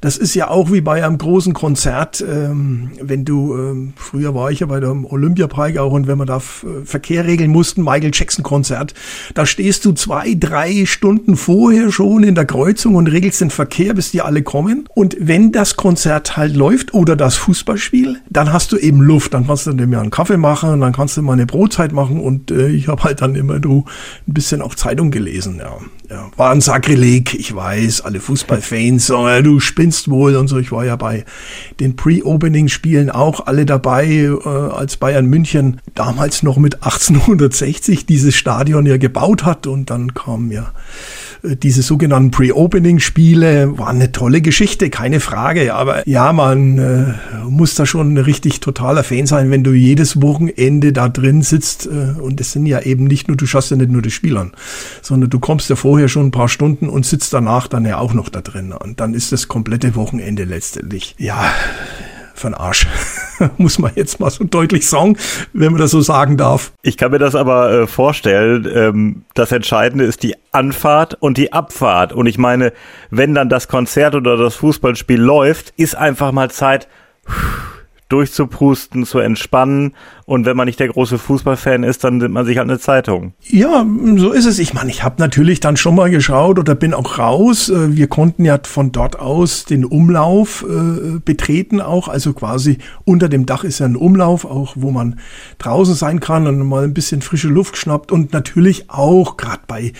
Das 0.00 0.16
ist 0.16 0.34
ja 0.34 0.48
auch 0.48 0.72
wie 0.72 0.80
bei 0.80 1.04
einem 1.04 1.18
großen 1.18 1.52
Konzert, 1.52 2.24
ähm, 2.26 2.90
wenn 3.00 3.24
du, 3.24 3.54
ähm, 3.54 3.92
früher 3.96 4.34
war 4.34 4.50
ich 4.50 4.60
ja 4.60 4.66
bei 4.66 4.80
dem 4.80 5.04
Olympiapark 5.04 5.78
auch 5.78 5.92
und 5.92 6.06
wenn 6.06 6.18
wir 6.18 6.26
da 6.26 6.40
Verkehr 6.40 7.24
regeln 7.24 7.50
mussten, 7.50 7.82
Michael 7.82 8.10
Jackson 8.12 8.42
Konzert, 8.42 8.94
da 9.34 9.46
stehst 9.46 9.84
du 9.84 9.92
zwei, 9.92 10.34
drei 10.34 10.86
Stunden 10.86 11.36
vorher 11.36 11.90
schon 11.92 12.22
in 12.22 12.34
der 12.34 12.44
Kreuzung 12.44 12.94
und 12.94 13.06
regelst 13.08 13.40
den 13.40 13.50
Verkehr, 13.50 13.94
bis 13.94 14.10
die 14.10 14.22
alle 14.22 14.42
kommen. 14.42 14.88
Und 14.94 15.16
wenn 15.20 15.52
das 15.52 15.76
Konzert 15.76 16.36
halt 16.36 16.56
läuft 16.56 16.94
oder 16.94 17.16
das 17.16 17.36
Fußballspiel, 17.36 18.20
dann 18.30 18.52
hast 18.52 18.72
du 18.72 18.76
eben 18.76 19.00
Luft. 19.00 19.34
Dann 19.34 19.46
kannst 19.46 19.66
du 19.66 19.72
dir 19.72 19.86
mal 19.86 20.00
einen 20.00 20.10
Kaffee 20.10 20.36
machen, 20.36 20.80
dann 20.80 20.92
kannst 20.92 21.16
du 21.16 21.22
mal 21.22 21.32
eine 21.32 21.46
Brotzeit 21.46 21.92
machen 21.92 22.20
und 22.20 22.50
äh, 22.50 22.68
ich 22.68 22.88
habe 22.88 23.02
halt 23.04 23.20
dann 23.20 23.34
immer 23.34 23.58
du 23.58 23.84
ein 24.26 24.34
bisschen 24.34 24.62
auch 24.62 24.74
Zeitung 24.74 25.10
gelesen. 25.10 25.58
Ja. 25.58 25.78
Ja, 26.10 26.30
war 26.38 26.52
ein 26.52 26.62
Sakrileg, 26.62 27.34
ich 27.34 27.54
weiß, 27.54 28.00
alle 28.00 28.20
Fußballfans, 28.20 29.10
oh, 29.10 29.26
du 29.42 29.60
spinnst 29.60 30.08
wohl 30.08 30.36
und 30.36 30.48
so. 30.48 30.56
Ich 30.56 30.72
war 30.72 30.86
ja 30.86 30.96
bei 30.96 31.26
den 31.80 31.96
Pre-Opening-Spielen 31.96 33.10
auch 33.10 33.46
alle 33.46 33.66
dabei, 33.66 34.06
äh, 34.06 34.48
als 34.48 34.96
Bayern 34.96 35.26
München 35.26 35.82
damals 35.94 36.42
noch 36.42 36.56
mit 36.56 36.76
1860 36.76 38.06
dieses 38.06 38.34
Stadion 38.34 38.86
ja 38.86 38.96
gebaut 38.96 39.44
hat 39.44 39.66
und 39.66 39.90
dann 39.90 40.14
kam 40.14 40.50
ja 40.50 40.72
diese 41.42 41.82
sogenannten 41.82 42.30
Pre-Opening-Spiele 42.30 43.78
waren 43.78 43.96
eine 43.96 44.12
tolle 44.12 44.40
Geschichte, 44.40 44.90
keine 44.90 45.20
Frage. 45.20 45.74
Aber 45.74 46.06
ja, 46.08 46.32
man 46.32 46.78
äh, 46.78 47.14
muss 47.48 47.74
da 47.74 47.86
schon 47.86 48.16
richtig 48.16 48.60
totaler 48.60 49.04
Fan 49.04 49.26
sein, 49.26 49.50
wenn 49.50 49.64
du 49.64 49.72
jedes 49.72 50.20
Wochenende 50.20 50.92
da 50.92 51.08
drin 51.08 51.42
sitzt. 51.42 51.86
Äh, 51.86 52.20
und 52.20 52.40
es 52.40 52.52
sind 52.52 52.66
ja 52.66 52.80
eben 52.80 53.04
nicht 53.04 53.28
nur, 53.28 53.36
du 53.36 53.46
schaust 53.46 53.70
ja 53.70 53.76
nicht 53.76 53.90
nur 53.90 54.02
die 54.02 54.10
Spielern, 54.10 54.52
sondern 55.02 55.30
du 55.30 55.38
kommst 55.38 55.70
ja 55.70 55.76
vorher 55.76 56.08
schon 56.08 56.26
ein 56.26 56.32
paar 56.32 56.48
Stunden 56.48 56.88
und 56.88 57.06
sitzt 57.06 57.32
danach 57.32 57.68
dann 57.68 57.84
ja 57.84 57.98
auch 57.98 58.14
noch 58.14 58.28
da 58.28 58.40
drin. 58.40 58.72
Und 58.72 59.00
dann 59.00 59.14
ist 59.14 59.32
das 59.32 59.48
komplette 59.48 59.94
Wochenende 59.94 60.44
letztendlich. 60.44 61.14
Ja, 61.18 61.52
für 62.40 62.48
den 62.48 62.54
Arsch. 62.54 62.86
Muss 63.56 63.78
man 63.78 63.92
jetzt 63.94 64.20
mal 64.20 64.30
so 64.30 64.44
deutlich 64.44 64.88
sagen, 64.88 65.16
wenn 65.52 65.72
man 65.72 65.80
das 65.80 65.90
so 65.90 66.00
sagen 66.00 66.36
darf. 66.36 66.72
Ich 66.82 66.96
kann 66.96 67.10
mir 67.10 67.18
das 67.18 67.34
aber 67.34 67.70
äh, 67.70 67.86
vorstellen. 67.86 68.68
Ähm, 68.72 69.22
das 69.34 69.52
Entscheidende 69.52 70.04
ist 70.04 70.22
die 70.22 70.34
Anfahrt 70.52 71.14
und 71.20 71.38
die 71.38 71.52
Abfahrt. 71.52 72.12
Und 72.12 72.26
ich 72.26 72.38
meine, 72.38 72.72
wenn 73.10 73.34
dann 73.34 73.48
das 73.48 73.68
Konzert 73.68 74.14
oder 74.14 74.36
das 74.36 74.56
Fußballspiel 74.56 75.20
läuft, 75.20 75.72
ist 75.76 75.94
einfach 75.94 76.32
mal 76.32 76.50
Zeit. 76.50 76.88
Pff, 77.28 77.67
durchzuprusten, 78.08 79.04
zu 79.04 79.18
entspannen. 79.18 79.94
Und 80.24 80.46
wenn 80.46 80.56
man 80.56 80.66
nicht 80.66 80.80
der 80.80 80.88
große 80.88 81.18
Fußballfan 81.18 81.82
ist, 81.82 82.04
dann 82.04 82.18
nimmt 82.18 82.34
man 82.34 82.46
sich 82.46 82.58
halt 82.58 82.68
eine 82.68 82.78
Zeitung. 82.78 83.34
Ja, 83.46 83.86
so 84.16 84.32
ist 84.32 84.46
es. 84.46 84.58
Ich 84.58 84.74
meine, 84.74 84.90
ich 84.90 85.02
habe 85.02 85.16
natürlich 85.18 85.60
dann 85.60 85.76
schon 85.76 85.94
mal 85.94 86.10
geschaut 86.10 86.58
oder 86.58 86.74
bin 86.74 86.94
auch 86.94 87.18
raus. 87.18 87.68
Äh, 87.68 87.96
wir 87.96 88.08
konnten 88.08 88.44
ja 88.44 88.58
von 88.62 88.92
dort 88.92 89.18
aus 89.18 89.64
den 89.64 89.84
Umlauf 89.84 90.64
äh, 90.68 91.18
betreten 91.18 91.80
auch. 91.80 92.08
Also 92.08 92.32
quasi 92.32 92.78
unter 93.04 93.28
dem 93.28 93.46
Dach 93.46 93.64
ist 93.64 93.78
ja 93.78 93.86
ein 93.86 93.96
Umlauf, 93.96 94.44
auch 94.44 94.74
wo 94.76 94.90
man 94.90 95.20
draußen 95.58 95.94
sein 95.94 96.20
kann 96.20 96.46
und 96.46 96.66
mal 96.66 96.84
ein 96.84 96.94
bisschen 96.94 97.22
frische 97.22 97.48
Luft 97.48 97.76
schnappt. 97.76 98.10
Und 98.10 98.32
natürlich 98.32 98.90
auch 98.90 99.36
gerade 99.36 99.62
bei 99.66 99.92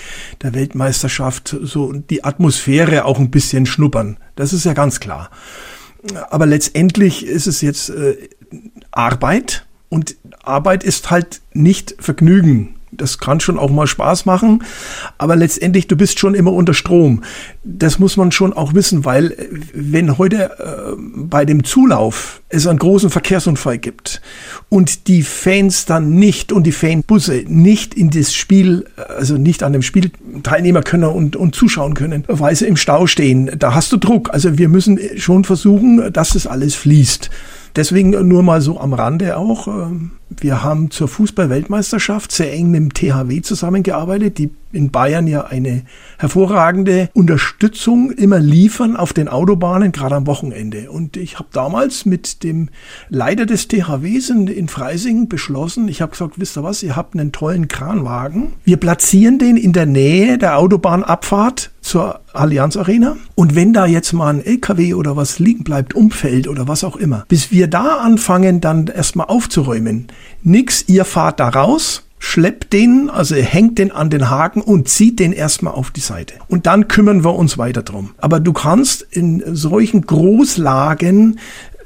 der 0.43 0.55
Weltmeisterschaft 0.55 1.57
so 1.63 1.93
die 1.93 2.25
Atmosphäre 2.25 3.05
auch 3.05 3.19
ein 3.19 3.31
bisschen 3.31 3.67
schnuppern. 3.67 4.19
Das 4.37 4.53
ist 4.53 4.65
ja 4.65 4.73
ganz 4.73 5.01
klar. 5.01 5.31
Aber 6.31 6.47
letztendlich 6.47 7.27
ist 7.27 7.47
es 7.47 7.61
jetzt 7.61 7.91
äh, 7.91 8.17
Arbeit. 8.91 9.67
Und 9.89 10.17
Arbeit 10.43 10.85
ist 10.85 11.11
halt 11.11 11.41
nicht 11.55 11.95
Vergnügen 11.99 12.78
das 12.99 13.19
kann 13.19 13.41
schon 13.41 13.59
auch 13.59 13.71
mal 13.71 13.87
Spaß 13.87 14.27
machen, 14.27 14.63
aber 15.17 15.37
letztendlich, 15.37 15.87
du 15.87 15.97
bist 15.97 16.19
schon 16.19 16.35
immer 16.35 16.53
unter 16.53 16.75
Strom. 16.75 17.23
Das 17.65 17.99
muss 17.99 18.17
man 18.17 18.33
schon 18.33 18.53
auch 18.53 18.75
wissen, 18.75 19.05
weil 19.05 19.33
äh, 19.33 19.49
wenn 19.73 20.19
heute 20.19 20.51
äh, 20.59 20.93
bei 20.99 21.45
dem 21.45 21.65
Zulauf 21.65 22.43
es 22.51 22.67
einen 22.67 22.79
großen 22.79 23.11
Verkehrsunfall 23.11 23.79
gibt 23.79 24.21
und 24.69 25.07
die 25.09 25.23
Fans 25.23 25.87
dann 25.87 26.11
nicht 26.11 26.53
und 26.53 26.65
die 26.65 26.73
Fanbusse 26.73 27.45
nicht 27.47 27.95
in 27.95 28.11
das 28.11 28.35
Spiel, 28.35 28.85
also 28.97 29.37
nicht 29.37 29.63
an 29.63 29.73
dem 29.73 29.83
Spiel 29.83 30.11
teilnehmen 30.43 30.83
können 30.85 31.05
und, 31.05 31.37
und 31.37 31.55
zuschauen 31.55 31.95
können, 31.95 32.25
weil 32.27 32.57
sie 32.57 32.67
im 32.67 32.77
Stau 32.77 33.07
stehen, 33.07 33.51
da 33.59 33.75
hast 33.75 33.93
du 33.93 33.97
Druck. 33.97 34.31
Also 34.33 34.59
wir 34.59 34.69
müssen 34.69 34.99
schon 35.17 35.45
versuchen, 35.45 36.13
dass 36.13 36.31
das 36.31 36.47
alles 36.47 36.75
fließt. 36.75 37.31
Deswegen 37.77 38.11
nur 38.27 38.43
mal 38.43 38.61
so 38.61 38.81
am 38.81 38.93
Rande 38.93 39.37
auch. 39.37 39.69
Ähm, 39.69 40.13
wir 40.31 40.63
haben 40.63 40.91
zur 40.91 41.09
Fußball-Weltmeisterschaft 41.09 42.33
sehr 42.33 42.53
eng 42.53 42.71
mit 42.71 42.81
dem 42.81 42.95
THW 42.95 43.41
zusammengearbeitet, 43.43 44.39
die 44.39 44.51
in 44.73 44.91
Bayern 44.91 45.27
ja 45.27 45.47
eine 45.47 45.83
hervorragende 46.19 47.09
Unterstützung 47.15 48.11
immer 48.11 48.39
liefern 48.39 48.97
auf 48.97 49.13
den 49.13 49.29
Autobahnen, 49.29 49.93
gerade 49.93 50.17
am 50.17 50.27
Wochenende. 50.27 50.91
Und 50.91 51.17
ich 51.17 51.39
habe 51.39 51.49
damals 51.53 52.05
mit 52.05 52.43
dem 52.43 52.69
Leiter 53.09 53.47
des 53.47 53.69
THWs 53.69 54.29
in, 54.31 54.47
in 54.47 54.69
Freising 54.69 55.29
beschlossen, 55.29 55.89
ich 55.89 56.03
habe 56.03 56.13
gesagt, 56.13 56.39
wisst 56.39 56.59
ihr 56.59 56.63
was, 56.63 56.83
ihr 56.83 56.97
habt 56.97 57.15
einen 57.15 57.33
tollen 57.33 57.69
Kranwagen. 57.69 58.53
Wir 58.65 58.77
platzieren 58.77 59.39
den 59.39 59.57
in 59.57 59.73
der 59.73 59.87
Nähe 59.87 60.37
der 60.37 60.59
Autobahnabfahrt 60.59 61.71
zur 61.81 62.21
Allianz 62.35 62.77
Arena. 62.77 63.17
Und 63.35 63.55
wenn 63.55 63.73
da 63.73 63.87
jetzt 63.87 64.13
mal 64.13 64.35
ein 64.35 64.45
LKW 64.45 64.93
oder 64.93 65.17
was 65.17 65.39
liegen 65.39 65.65
bleibt, 65.65 65.95
umfällt 65.95 66.47
oder 66.47 66.69
was 66.69 66.85
auch 66.85 66.97
immer, 66.97 67.25
bis 67.29 67.51
wir 67.51 67.67
da 67.67 67.97
anfangen, 67.97 68.61
dann 68.61 68.89
erstmal 68.89 69.29
aufzuräumen, 69.29 70.09
nix, 70.43 70.85
ihr 70.89 71.05
fahrt 71.05 71.41
da 71.41 71.49
raus, 71.49 72.05
schleppt 72.19 72.73
den, 72.73 73.11
also 73.11 73.37
hängt 73.37 73.79
den 73.79 73.93
an 73.93 74.11
den 74.11 74.29
Haken 74.29 74.61
und 74.61 74.89
zieht 74.89 75.19
den 75.19 75.33
erstmal 75.33 75.75
auf 75.75 75.91
die 75.91 76.01
Seite. 76.01 76.35
Und 76.49 76.67
dann 76.67 76.89
kümmern 76.89 77.25
wir 77.25 77.35
uns 77.35 77.59
weiter 77.59 77.83
drum. 77.83 78.11
Aber 78.19 78.41
du 78.41 78.53
kannst 78.53 79.03
in 79.03 79.43
solchen 79.55 80.03
Großlagen 80.03 81.39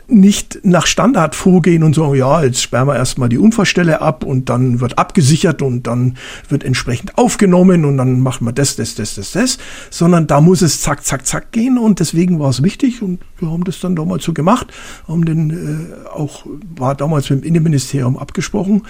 nicht 0.09 0.61
nach 0.65 0.87
Standard 0.87 1.35
vorgehen 1.35 1.83
und 1.83 1.95
sagen, 1.95 2.15
ja, 2.15 2.43
jetzt 2.43 2.63
sperren 2.63 2.89
wir 2.89 2.97
erstmal 2.97 3.29
die 3.29 3.39
Unfallstelle 3.39 4.01
ab 4.01 4.25
und 4.25 4.49
dann 4.49 4.81
wird 4.81 4.99
abgesichert 4.99 5.63
und 5.63 5.87
dann 5.87 6.17
wird 6.49 6.65
entsprechend 6.65 7.17
aufgenommen 7.19 7.85
und 7.85 7.97
dann 7.97 8.21
machen 8.21 8.47
wir 8.47 8.53
das, 8.53 8.77
das, 8.77 8.95
das, 8.95 9.15
das, 9.15 9.33
das, 9.33 9.59
sondern 9.91 10.27
da 10.27 10.41
muss 10.41 10.63
es 10.63 10.81
zack, 10.81 11.05
zack, 11.05 11.27
zack 11.27 11.53
gehen 11.53 11.79
und 11.79 12.01
deswegen 12.01 12.39
war 12.39 12.51
es 12.51 12.63
wichtig 12.63 13.03
und 13.03 13.21
wir 13.39 13.51
haben 13.51 13.65
das 13.65 13.81
dann 13.81 13.97
damals 13.97 14.25
so 14.25 14.33
gemacht, 14.33 14.69
haben 15.09 15.25
den 15.25 15.51
äh, 15.51 16.09
auch, 16.09 16.47
war 16.77 16.95
damals 16.95 17.31
mit 17.31 17.43
dem 17.43 17.47
Innenministerium 17.47 18.19
abgesprochen. 18.19 18.83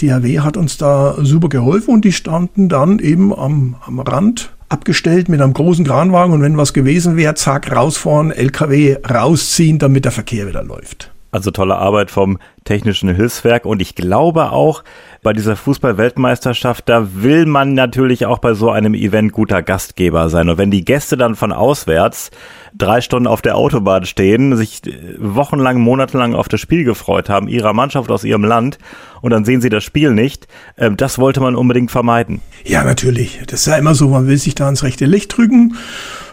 DHW 0.00 0.40
hat 0.40 0.56
uns 0.56 0.76
da 0.76 1.16
super 1.22 1.48
geholfen 1.48 1.94
und 1.94 2.04
die 2.04 2.12
standen 2.12 2.68
dann 2.68 2.98
eben 2.98 3.34
am, 3.34 3.76
am 3.86 4.00
Rand 4.00 4.57
abgestellt 4.68 5.28
mit 5.28 5.40
einem 5.40 5.54
großen 5.54 5.84
Kranwagen 5.84 6.32
und 6.32 6.42
wenn 6.42 6.56
was 6.56 6.72
gewesen 6.72 7.16
wäre, 7.16 7.34
zack, 7.34 7.74
rausfahren, 7.74 8.30
LKW 8.30 8.96
rausziehen, 9.08 9.78
damit 9.78 10.04
der 10.04 10.12
Verkehr 10.12 10.46
wieder 10.46 10.62
läuft. 10.62 11.10
Also 11.30 11.50
tolle 11.50 11.76
Arbeit 11.76 12.10
vom 12.10 12.38
Technischen 12.64 13.14
Hilfswerk 13.14 13.66
und 13.66 13.82
ich 13.82 13.94
glaube 13.94 14.52
auch 14.52 14.82
bei 15.22 15.32
dieser 15.32 15.56
Fußball-Weltmeisterschaft, 15.56 16.88
da 16.88 17.08
will 17.14 17.44
man 17.44 17.74
natürlich 17.74 18.24
auch 18.24 18.38
bei 18.38 18.54
so 18.54 18.70
einem 18.70 18.94
Event 18.94 19.32
guter 19.32 19.62
Gastgeber 19.62 20.28
sein. 20.28 20.48
Und 20.48 20.58
wenn 20.58 20.70
die 20.70 20.84
Gäste 20.84 21.16
dann 21.16 21.34
von 21.34 21.52
auswärts 21.52 22.30
drei 22.76 23.00
Stunden 23.00 23.26
auf 23.26 23.42
der 23.42 23.56
Autobahn 23.56 24.06
stehen, 24.06 24.56
sich 24.56 24.80
wochenlang, 25.18 25.80
monatelang 25.80 26.34
auf 26.34 26.48
das 26.48 26.60
Spiel 26.60 26.84
gefreut 26.84 27.28
haben, 27.28 27.48
ihrer 27.48 27.72
Mannschaft 27.72 28.10
aus 28.10 28.24
ihrem 28.24 28.44
Land 28.44 28.78
und 29.20 29.30
dann 29.30 29.44
sehen 29.44 29.60
sie 29.60 29.70
das 29.70 29.84
Spiel 29.84 30.12
nicht. 30.12 30.46
Ähm, 30.76 30.96
das 30.96 31.18
wollte 31.18 31.40
man 31.40 31.56
unbedingt 31.56 31.90
vermeiden. 31.90 32.40
Ja, 32.64 32.84
natürlich. 32.84 33.40
Das 33.46 33.60
ist 33.60 33.66
ja 33.66 33.76
immer 33.76 33.94
so, 33.94 34.08
man 34.08 34.26
will 34.26 34.38
sich 34.38 34.54
da 34.54 34.66
ans 34.66 34.82
rechte 34.82 35.06
Licht 35.06 35.36
drücken. 35.36 35.74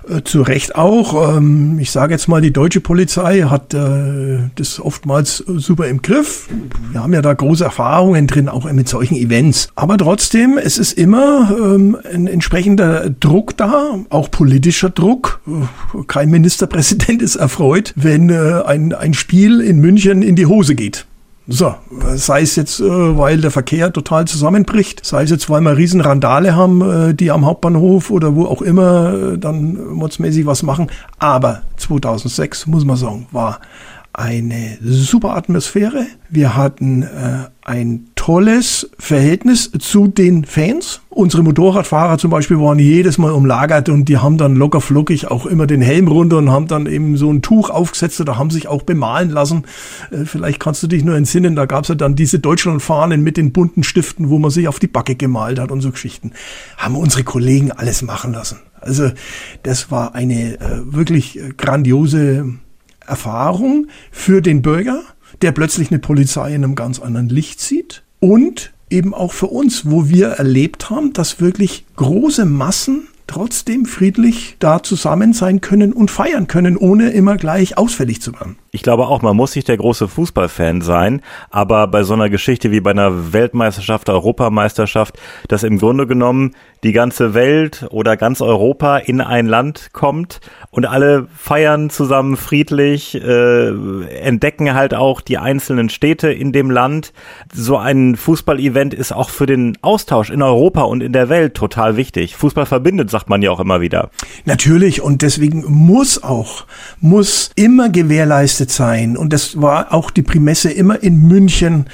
Äh, 0.08 0.24
zu 0.24 0.42
Recht 0.42 0.76
auch. 0.76 1.38
Ähm, 1.38 1.80
ich 1.80 1.92
sage 1.92 2.14
jetzt 2.14 2.28
mal, 2.28 2.42
die 2.42 2.54
deutsche 2.54 2.82
Polizei 2.82 3.42
hat 3.42 3.74
äh, 3.74 4.50
das 4.56 4.80
oftmals 4.80 5.38
super 5.38 5.88
im 5.88 6.02
Griff. 6.02 6.48
Wir 6.92 7.02
haben 7.02 7.14
ja 7.14 7.22
da 7.22 7.34
große 7.34 7.64
Erfahrungen 7.64 8.28
drin, 8.28 8.50
auch 8.50 8.72
mit 8.72 8.88
solchen 8.88 9.16
Events. 9.16 9.70
Aber 9.76 9.98
trotzdem, 9.98 10.58
es 10.58 10.78
ist 10.78 10.94
immer 10.94 11.56
ähm, 11.58 11.98
ein 12.12 12.28
entsprechender 12.28 13.10
Druck 13.10 13.58
da, 13.58 14.00
auch 14.10 14.30
politischer 14.30 14.90
Druck. 14.90 15.42
Kein 16.08 16.30
Ministerpräsident 16.30 17.22
ist 17.22 17.36
erfreut, 17.36 17.94
wenn 17.96 18.30
äh, 18.30 18.62
ein, 18.66 18.94
ein 18.94 19.14
Spiel 19.14 19.62
in 19.62 19.80
München 19.80 20.22
in 20.22 20.36
die 20.36 20.46
Hose 20.46 20.76
geht. 20.76 21.06
So, 21.48 21.76
sei 22.16 22.42
es 22.42 22.56
jetzt, 22.56 22.80
äh, 22.80 23.18
weil 23.18 23.40
der 23.40 23.52
Verkehr 23.52 23.94
total 23.94 24.26
zusammenbricht, 24.26 25.06
sei 25.06 25.24
es 25.24 25.30
jetzt, 25.30 25.48
weil 25.48 25.62
wir 25.62 25.78
riesen 25.78 26.02
Randale 26.02 26.56
haben, 26.56 26.82
äh, 26.82 27.14
die 27.14 27.30
am 27.30 27.46
Hauptbahnhof 27.46 28.10
oder 28.10 28.36
wo 28.36 28.46
auch 28.46 28.64
immer 28.64 29.14
äh, 29.14 29.38
dann 29.38 29.94
modsmäßig 29.94 30.48
was 30.48 30.64
machen. 30.64 30.88
Aber 31.20 31.62
2006, 31.78 32.66
muss 32.66 32.84
man 32.84 32.98
sagen, 32.98 33.28
war 33.32 33.60
eine 34.18 34.78
super 34.82 35.36
Atmosphäre. 35.36 36.08
Wir 36.30 36.56
hatten 36.56 37.04
äh, 37.04 37.50
ein 37.64 38.08
tolles 38.16 38.90
Verhältnis 38.98 39.72
zu 39.80 40.08
den 40.08 40.46
Fans. 40.46 41.02
Unsere 41.10 41.44
Motorradfahrer 41.44 42.18
zum 42.18 42.32
Beispiel 42.32 42.60
waren 42.60 42.80
jedes 42.80 43.18
Mal 43.18 43.32
umlagert 43.32 43.90
und 43.90 44.06
die 44.06 44.18
haben 44.18 44.38
dann 44.38 44.56
locker 44.56 44.80
flockig 44.80 45.30
auch 45.30 45.46
immer 45.46 45.68
den 45.68 45.82
Helm 45.82 46.08
runter 46.08 46.38
und 46.38 46.50
haben 46.50 46.68
dann 46.68 46.86
eben 46.86 47.18
so 47.18 47.32
ein 47.32 47.42
Tuch 47.42 47.70
aufgesetzt 47.70 48.22
oder 48.22 48.38
haben 48.38 48.52
sich 48.52 48.68
auch 48.68 48.84
bemalen 48.84 49.30
lassen. 49.30 49.66
Äh, 50.12 50.26
vielleicht 50.26 50.60
kannst 50.60 50.82
du 50.82 50.88
dich 50.88 51.04
nur 51.04 51.16
entsinnen, 51.16 51.56
da 51.56 51.66
gab 51.66 51.84
es 51.84 51.90
ja 51.90 51.96
dann 51.96 52.16
diese 52.16 52.40
Deutschlandfahnen 52.40 53.22
mit 53.22 53.38
den 53.38 53.52
bunten 53.52 53.84
Stiften, 53.84 54.30
wo 54.30 54.40
man 54.40 54.52
sich 54.52 54.68
auf 54.68 54.80
die 54.80 54.88
Backe 54.88 55.16
gemalt 55.16 55.60
hat 55.60 55.72
und 55.72 55.82
so 55.82 55.92
Geschichten. 55.92 56.32
Haben 56.78 56.96
unsere 56.96 57.24
Kollegen 57.24 57.72
alles 57.72 58.02
machen 58.02 58.32
lassen. 58.34 58.60
Also 58.80 59.12
das 59.64 59.92
war 59.92 60.16
eine 60.16 60.60
äh, 60.60 60.82
wirklich 60.86 61.40
grandiose 61.58 62.56
Erfahrung 63.08 63.88
für 64.12 64.42
den 64.42 64.62
Bürger 64.62 65.02
der 65.42 65.52
plötzlich 65.52 65.92
eine 65.92 66.00
Polizei 66.00 66.54
in 66.54 66.64
einem 66.64 66.76
ganz 66.76 67.00
anderen 67.00 67.30
Licht 67.30 67.60
sieht 67.60 68.04
und 68.20 68.74
eben 68.90 69.14
auch 69.14 69.34
für 69.34 69.48
uns, 69.48 69.90
wo 69.90 70.10
wir 70.10 70.28
erlebt 70.28 70.90
haben, 70.90 71.14
dass 71.14 71.40
wirklich 71.40 71.86
große 71.96 72.46
Massen 72.46 73.08
trotzdem 73.28 73.86
friedlich 73.86 74.56
da 74.60 74.84
zusammen 74.84 75.34
sein 75.34 75.60
können 75.60 75.94
und 75.94 76.12
feiern 76.12 76.48
können, 76.48 76.78
ohne 76.78 77.10
immer 77.10 77.38
gleich 77.38 77.78
ausfällig 77.78 78.22
zu 78.22 78.34
werden. 78.34 78.58
Ich 78.76 78.84
glaube 78.84 79.08
auch, 79.08 79.22
man 79.22 79.38
muss 79.38 79.56
nicht 79.56 79.70
der 79.70 79.78
große 79.78 80.10
Fußballfan 80.10 80.82
sein, 80.82 81.22
aber 81.50 81.88
bei 81.88 82.04
so 82.04 82.14
einer 82.14 82.30
Geschichte 82.30 82.72
wie 82.72 82.82
bei 82.82 82.92
einer 82.92 83.32
Weltmeisterschaft, 83.32 84.10
Europameisterschaft, 84.10 85.18
dass 85.48 85.64
im 85.64 85.78
Grunde 85.78 86.08
genommen 86.08 86.52
die 86.84 86.92
ganze 86.92 87.34
Welt 87.34 87.88
oder 87.90 88.18
ganz 88.18 88.42
Europa 88.42 88.98
in 88.98 89.22
ein 89.22 89.48
Land 89.48 89.92
kommt 89.94 90.42
und 90.72 90.86
alle 90.86 91.26
feiern 91.36 91.90
zusammen 91.90 92.36
friedlich, 92.36 93.16
äh, 93.16 93.70
entdecken 94.20 94.74
halt 94.74 94.94
auch 94.94 95.22
die 95.22 95.38
einzelnen 95.38 95.88
Städte 95.88 96.34
in 96.34 96.52
dem 96.52 96.70
Land. 96.70 97.14
So 97.54 97.78
ein 97.78 98.18
Fußballevent 98.18 98.94
ist 98.94 99.14
auch 99.14 99.30
für 99.30 99.46
den 99.46 99.78
Austausch 99.84 100.30
in 100.30 100.42
Europa 100.42 100.82
und 100.82 101.02
in 101.02 101.14
der 101.14 101.30
Welt 101.30 101.56
total 101.56 101.96
wichtig. 101.96 102.36
Fußball 102.36 102.66
verbindet, 102.66 103.10
sagt 103.10 103.30
man 103.30 103.42
ja 103.42 103.52
auch 103.52 103.62
immer 103.62 103.80
wieder. 103.80 104.12
Natürlich 104.44 105.02
und 105.02 105.22
deswegen 105.22 105.64
muss 105.66 106.22
auch, 106.22 106.66
muss 107.00 107.52
immer 107.56 107.88
gewährleistet 107.88 108.65
sein 108.72 109.18
und 109.18 109.34
das 109.34 109.62
war 109.62 109.94
auch 109.94 110.12
die 110.12 110.22
Prämisse 110.22 110.72
immer 110.72 111.02
in 111.02 111.28
München 111.28 111.86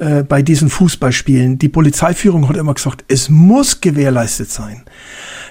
äh, 0.00 0.22
bei 0.22 0.42
diesen 0.42 0.70
Fußballspielen. 0.70 1.58
Die 1.58 1.68
Polizeiführung 1.68 2.48
hat 2.48 2.56
immer 2.56 2.74
gesagt, 2.74 3.04
es 3.08 3.28
muss 3.28 3.80
gewährleistet 3.80 4.50
sein, 4.50 4.82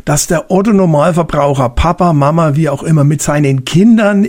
dass 0.06 0.28
der 0.28 0.52
Otto 0.52 0.74
Normalverbraucher, 0.74 1.70
Papa, 1.70 2.14
Mama, 2.14 2.56
wie 2.56 2.70
auch 2.70 2.84
immer, 2.84 3.04
mit 3.04 3.22
seinen 3.22 3.66
Kindern 3.66 4.28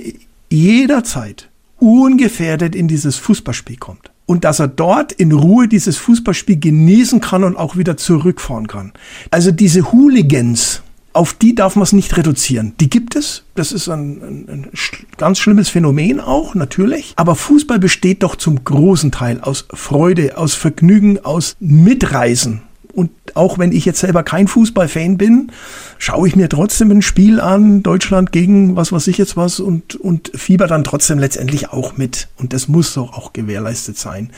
jederzeit 0.51 1.49
ungefährdet 1.79 2.75
in 2.75 2.89
dieses 2.89 3.17
Fußballspiel 3.17 3.77
kommt. 3.77 4.11
Und 4.27 4.45
dass 4.45 4.59
er 4.59 4.69
dort 4.69 5.13
in 5.13 5.33
Ruhe 5.33 5.69
dieses 5.69 5.99
Fußballspiel 5.99 6.59
genießen 6.59 7.21
kann 7.21 7.45
und 7.45 7.57
auch 7.57 7.77
wieder 7.77 7.99
zurückfahren 7.99 8.69
kann. 8.69 8.93
Also 9.31 9.51
diese 9.51 9.93
Hooligans, 9.93 10.83
auf 11.15 11.33
die 11.33 11.55
darf 11.55 11.77
man 11.77 11.85
es 11.85 11.93
nicht 11.93 12.17
reduzieren. 12.17 12.75
Die 12.81 12.91
gibt 12.91 13.17
es. 13.17 13.45
Das 13.55 13.73
ist 13.73 13.89
ein, 13.89 14.21
ein, 14.21 14.49
ein, 14.49 14.71
ganz 15.17 15.39
schlimmes 15.39 15.69
Phänomen 15.69 16.21
auch, 16.21 16.55
natürlich. 16.55 17.15
Aber 17.17 17.37
Fußball 17.37 17.79
besteht 17.79 18.23
doch 18.23 18.37
zum 18.37 18.65
großen 18.65 19.13
Teil 19.13 19.41
aus 19.41 19.67
Freude, 19.73 20.37
aus 20.37 20.55
Vergnügen, 20.55 21.25
aus 21.25 21.57
Mitreisen. 21.61 22.63
Und 22.93 23.11
auch 23.35 23.59
wenn 23.59 23.73
ich 23.73 23.85
jetzt 23.85 24.01
selber 24.01 24.23
kein 24.23 24.49
Fußballfan 24.49 25.17
bin, 25.17 25.51
schaue 25.99 26.29
ich 26.29 26.37
mir 26.37 26.49
trotzdem 26.49 26.91
ein 26.91 27.03
Spiel 27.03 27.41
an, 27.41 27.83
Deutschland 27.83 28.31
gegen 28.31 28.77
was 28.77 28.93
weiß 28.93 29.07
ich 29.09 29.19
jetzt 29.19 29.37
was 29.37 29.59
und, 29.61 29.97
und 29.97 30.31
fieber 30.35 30.67
dann 30.67 30.85
trotzdem 30.85 31.19
letztendlich 31.19 31.71
auch 31.71 31.97
mit. 31.97 32.29
Und 32.39 32.53
das 32.53 32.69
muss 32.69 32.95
doch 32.95 33.13
auch 33.13 33.33
gewährleistet 33.33 33.99
sein. 33.99 34.31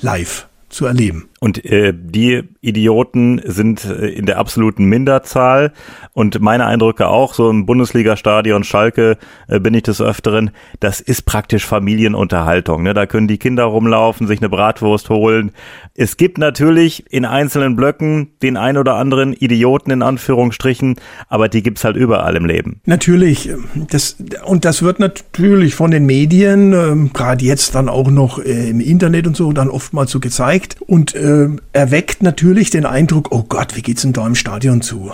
Live 0.00 0.48
zu 0.70 0.86
erleben. 0.86 1.28
Und 1.42 1.64
äh, 1.64 1.94
die 1.96 2.42
Idioten 2.60 3.40
sind 3.42 3.86
äh, 3.86 4.08
in 4.08 4.26
der 4.26 4.36
absoluten 4.36 4.84
Minderzahl. 4.84 5.72
Und 6.12 6.38
meine 6.42 6.66
Eindrücke 6.66 7.08
auch, 7.08 7.32
so 7.32 7.48
im 7.48 7.64
Bundesliga-Stadion 7.64 8.62
Schalke 8.62 9.16
äh, 9.48 9.58
bin 9.58 9.72
ich 9.72 9.84
des 9.84 10.02
Öfteren, 10.02 10.50
das 10.80 11.00
ist 11.00 11.22
praktisch 11.22 11.64
Familienunterhaltung. 11.64 12.82
Ne? 12.82 12.92
Da 12.92 13.06
können 13.06 13.26
die 13.26 13.38
Kinder 13.38 13.64
rumlaufen, 13.64 14.26
sich 14.26 14.40
eine 14.40 14.50
Bratwurst 14.50 15.08
holen. 15.08 15.52
Es 15.94 16.18
gibt 16.18 16.36
natürlich 16.36 17.10
in 17.10 17.24
einzelnen 17.24 17.74
Blöcken 17.74 18.32
den 18.42 18.58
ein 18.58 18.76
oder 18.76 18.96
anderen 18.96 19.32
Idioten 19.32 19.92
in 19.92 20.02
Anführungsstrichen, 20.02 20.96
aber 21.28 21.48
die 21.48 21.62
gibt's 21.62 21.84
halt 21.84 21.96
überall 21.96 22.36
im 22.36 22.44
Leben. 22.44 22.82
Natürlich. 22.84 23.48
Das, 23.88 24.16
und 24.44 24.66
das 24.66 24.82
wird 24.82 25.00
natürlich 25.00 25.74
von 25.74 25.90
den 25.90 26.04
Medien, 26.04 26.74
äh, 26.74 27.08
gerade 27.14 27.42
jetzt 27.46 27.74
dann 27.74 27.88
auch 27.88 28.10
noch 28.10 28.38
äh, 28.44 28.68
im 28.68 28.80
Internet 28.80 29.26
und 29.26 29.38
so, 29.38 29.54
dann 29.54 29.70
oftmals 29.70 30.10
so 30.10 30.20
gezeigt. 30.20 30.76
Und 30.86 31.14
äh, 31.14 31.29
äh, 31.30 31.48
erweckt 31.72 32.22
natürlich 32.22 32.70
den 32.70 32.86
Eindruck, 32.86 33.28
oh 33.30 33.44
Gott, 33.48 33.76
wie 33.76 33.82
geht's 33.82 34.02
denn 34.02 34.12
da 34.12 34.26
im 34.26 34.34
Stadion 34.34 34.82
zu? 34.82 35.12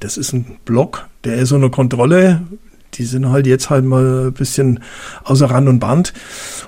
Das 0.00 0.16
ist 0.16 0.32
ein 0.32 0.58
Block, 0.64 1.08
der 1.24 1.36
ist 1.36 1.52
unter 1.52 1.70
Kontrolle. 1.70 2.42
Die 2.94 3.04
sind 3.04 3.28
halt 3.28 3.46
jetzt 3.46 3.68
halt 3.68 3.84
mal 3.84 4.28
ein 4.28 4.32
bisschen 4.32 4.80
außer 5.24 5.50
Rand 5.50 5.68
und 5.68 5.78
Band. 5.78 6.14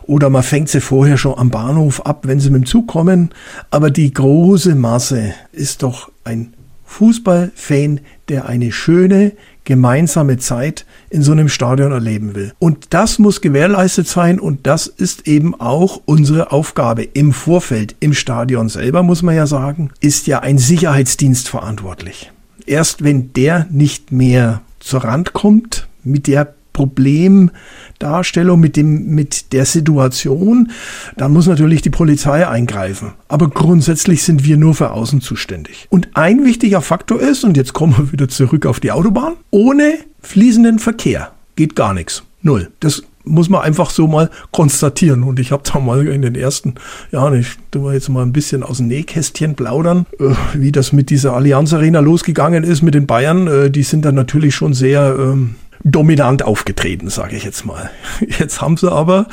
Oder 0.02 0.28
man 0.28 0.42
fängt 0.42 0.68
sie 0.68 0.80
vorher 0.80 1.16
schon 1.16 1.38
am 1.38 1.50
Bahnhof 1.50 2.04
ab, 2.04 2.26
wenn 2.26 2.40
sie 2.40 2.50
mit 2.50 2.62
dem 2.62 2.66
Zug 2.66 2.88
kommen. 2.88 3.30
Aber 3.70 3.90
die 3.90 4.12
große 4.12 4.74
Masse 4.74 5.32
ist 5.52 5.82
doch 5.82 6.12
ein 6.24 6.52
Fußballfan, 6.84 8.00
der 8.28 8.46
eine 8.46 8.70
schöne, 8.70 9.32
gemeinsame 9.64 10.38
Zeit 10.38 10.84
in 11.10 11.22
so 11.22 11.32
einem 11.32 11.48
Stadion 11.48 11.92
erleben 11.92 12.34
will. 12.34 12.52
Und 12.58 12.86
das 12.90 13.18
muss 13.18 13.40
gewährleistet 13.40 14.08
sein 14.08 14.40
und 14.40 14.66
das 14.66 14.86
ist 14.86 15.26
eben 15.26 15.60
auch 15.60 16.00
unsere 16.04 16.52
Aufgabe 16.52 17.02
im 17.02 17.32
Vorfeld. 17.32 17.96
Im 18.00 18.14
Stadion 18.14 18.68
selber, 18.68 19.02
muss 19.02 19.22
man 19.22 19.34
ja 19.34 19.46
sagen, 19.46 19.90
ist 20.00 20.26
ja 20.26 20.40
ein 20.40 20.58
Sicherheitsdienst 20.58 21.48
verantwortlich. 21.48 22.30
Erst 22.64 23.02
wenn 23.02 23.32
der 23.32 23.66
nicht 23.70 24.12
mehr 24.12 24.62
zur 24.78 25.04
Rand 25.04 25.32
kommt 25.32 25.88
mit 26.04 26.26
der 26.26 26.54
Problemdarstellung, 26.72 28.60
mit 28.60 28.76
dem, 28.76 29.06
mit 29.14 29.52
der 29.52 29.64
Situation, 29.64 30.70
dann 31.16 31.32
muss 31.32 31.46
natürlich 31.46 31.82
die 31.82 31.90
Polizei 31.90 32.46
eingreifen. 32.46 33.12
Aber 33.28 33.48
grundsätzlich 33.48 34.22
sind 34.22 34.44
wir 34.44 34.56
nur 34.56 34.74
für 34.74 34.92
außen 34.92 35.20
zuständig. 35.20 35.86
Und 35.90 36.08
ein 36.14 36.44
wichtiger 36.44 36.80
Faktor 36.80 37.20
ist, 37.20 37.44
und 37.44 37.56
jetzt 37.56 37.72
kommen 37.72 37.96
wir 37.96 38.12
wieder 38.12 38.28
zurück 38.28 38.66
auf 38.66 38.80
die 38.80 38.92
Autobahn, 38.92 39.34
ohne 39.50 39.94
fließenden 40.22 40.78
Verkehr 40.78 41.32
geht 41.56 41.76
gar 41.76 41.94
nichts. 41.94 42.22
Null. 42.42 42.70
Das 42.80 43.02
muss 43.24 43.48
man 43.48 43.62
einfach 43.62 43.90
so 43.90 44.06
mal 44.06 44.30
konstatieren. 44.50 45.22
Und 45.22 45.38
ich 45.38 45.52
habe 45.52 45.62
da 45.70 45.78
mal 45.78 46.06
in 46.06 46.22
den 46.22 46.34
ersten 46.34 46.74
Jahren, 47.12 47.38
ich 47.38 47.56
tue 47.70 47.92
jetzt 47.92 48.08
mal 48.08 48.22
ein 48.22 48.32
bisschen 48.32 48.62
aus 48.62 48.78
dem 48.78 48.88
Nähkästchen 48.88 49.54
plaudern, 49.54 50.06
äh, 50.18 50.34
wie 50.54 50.72
das 50.72 50.92
mit 50.92 51.10
dieser 51.10 51.34
Allianz 51.34 51.72
Arena 51.72 52.00
losgegangen 52.00 52.64
ist 52.64 52.82
mit 52.82 52.94
den 52.94 53.06
Bayern. 53.06 53.46
Äh, 53.46 53.70
die 53.70 53.82
sind 53.82 54.04
dann 54.04 54.14
natürlich 54.14 54.54
schon 54.54 54.74
sehr 54.74 55.16
ähm, 55.18 55.56
dominant 55.90 56.42
aufgetreten, 56.42 57.10
sage 57.10 57.36
ich 57.36 57.44
jetzt 57.44 57.64
mal. 57.64 57.90
Jetzt 58.38 58.60
haben 58.60 58.76
sie 58.76 58.90
aber 58.90 59.26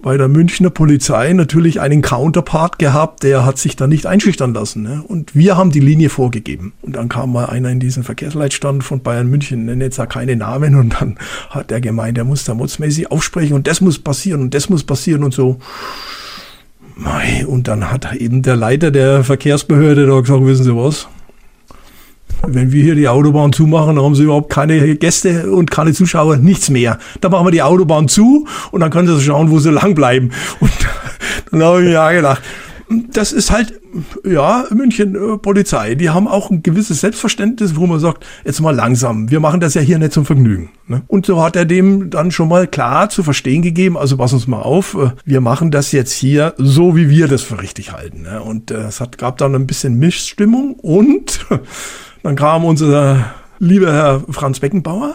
bei 0.00 0.16
der 0.16 0.28
Münchner 0.28 0.70
Polizei 0.70 1.32
natürlich 1.32 1.80
einen 1.80 2.02
Counterpart 2.02 2.78
gehabt, 2.78 3.22
der 3.22 3.44
hat 3.44 3.58
sich 3.58 3.76
da 3.76 3.86
nicht 3.86 4.06
einschüchtern 4.06 4.54
lassen. 4.54 4.82
Ne? 4.82 5.02
Und 5.06 5.34
wir 5.34 5.56
haben 5.56 5.70
die 5.70 5.80
Linie 5.80 6.08
vorgegeben. 6.10 6.72
Und 6.82 6.96
dann 6.96 7.08
kam 7.08 7.32
mal 7.32 7.46
einer 7.46 7.70
in 7.70 7.80
diesen 7.80 8.02
Verkehrsleitstand 8.02 8.84
von 8.84 9.00
Bayern 9.00 9.28
München, 9.28 9.64
nenne 9.64 9.84
jetzt 9.84 9.98
da 9.98 10.06
keine 10.06 10.36
Namen, 10.36 10.74
und 10.74 11.00
dann 11.00 11.18
hat 11.50 11.70
der 11.70 11.80
gemeint, 11.80 12.16
der 12.16 12.24
muss 12.24 12.44
da 12.44 12.54
mutzmäßig 12.54 13.10
aufsprechen 13.10 13.54
und 13.54 13.66
das 13.66 13.80
muss 13.80 13.98
passieren 13.98 14.40
und 14.42 14.54
das 14.54 14.68
muss 14.68 14.84
passieren 14.84 15.24
und 15.24 15.34
so. 15.34 15.58
Und 17.46 17.68
dann 17.68 17.90
hat 17.90 18.12
eben 18.14 18.42
der 18.42 18.56
Leiter 18.56 18.90
der 18.90 19.24
Verkehrsbehörde 19.24 20.06
da 20.06 20.20
gesagt, 20.20 20.44
wissen 20.44 20.64
Sie 20.64 20.76
was? 20.76 21.08
Wenn 22.46 22.72
wir 22.72 22.82
hier 22.82 22.94
die 22.94 23.08
Autobahn 23.08 23.52
zumachen, 23.52 23.96
dann 23.96 24.04
haben 24.04 24.14
sie 24.14 24.24
überhaupt 24.24 24.50
keine 24.50 24.96
Gäste 24.96 25.50
und 25.50 25.70
keine 25.70 25.92
Zuschauer, 25.92 26.36
nichts 26.36 26.70
mehr. 26.70 26.98
Dann 27.20 27.30
machen 27.30 27.46
wir 27.46 27.52
die 27.52 27.62
Autobahn 27.62 28.08
zu 28.08 28.46
und 28.70 28.80
dann 28.80 28.90
können 28.90 29.08
sie 29.08 29.22
schauen, 29.22 29.50
wo 29.50 29.58
sie 29.58 29.70
lang 29.70 29.94
bleiben. 29.94 30.30
Und 30.60 30.72
dann 31.50 31.62
habe 31.62 31.80
ich 31.80 31.86
mir 31.86 31.92
ja 31.92 32.12
gedacht, 32.12 32.42
das 33.12 33.32
ist 33.32 33.50
halt, 33.50 33.80
ja, 34.24 34.64
München 34.70 35.14
äh, 35.14 35.38
Polizei, 35.38 35.94
die 35.94 36.10
haben 36.10 36.28
auch 36.28 36.50
ein 36.50 36.62
gewisses 36.62 37.00
Selbstverständnis, 37.00 37.76
wo 37.76 37.86
man 37.86 38.00
sagt, 38.00 38.26
jetzt 38.44 38.60
mal 38.60 38.74
langsam, 38.74 39.30
wir 39.30 39.40
machen 39.40 39.60
das 39.60 39.74
ja 39.74 39.80
hier 39.80 39.98
nicht 39.98 40.12
zum 40.12 40.26
Vergnügen. 40.26 40.70
Ne? 40.86 41.02
Und 41.06 41.26
so 41.26 41.42
hat 41.42 41.56
er 41.56 41.64
dem 41.64 42.10
dann 42.10 42.30
schon 42.30 42.48
mal 42.48 42.66
klar 42.66 43.08
zu 43.08 43.22
verstehen 43.22 43.62
gegeben, 43.62 43.96
also 43.96 44.16
pass 44.16 44.32
uns 44.32 44.46
mal 44.46 44.62
auf, 44.62 44.94
äh, 44.94 45.10
wir 45.24 45.40
machen 45.40 45.70
das 45.70 45.92
jetzt 45.92 46.12
hier 46.12 46.54
so, 46.58 46.96
wie 46.96 47.08
wir 47.08 47.28
das 47.28 47.42
für 47.42 47.62
richtig 47.62 47.92
halten. 47.92 48.22
Ne? 48.22 48.42
Und 48.42 48.70
äh, 48.70 48.88
es 48.88 49.00
hat, 49.00 49.18
gab 49.18 49.38
dann 49.38 49.54
ein 49.54 49.66
bisschen 49.66 49.98
Missstimmung 49.98 50.74
und 50.74 51.46
Dann 52.22 52.36
kam 52.36 52.64
unser 52.64 53.32
lieber 53.58 53.92
Herr 53.92 54.24
Franz 54.30 54.60
Beckenbauer 54.60 55.14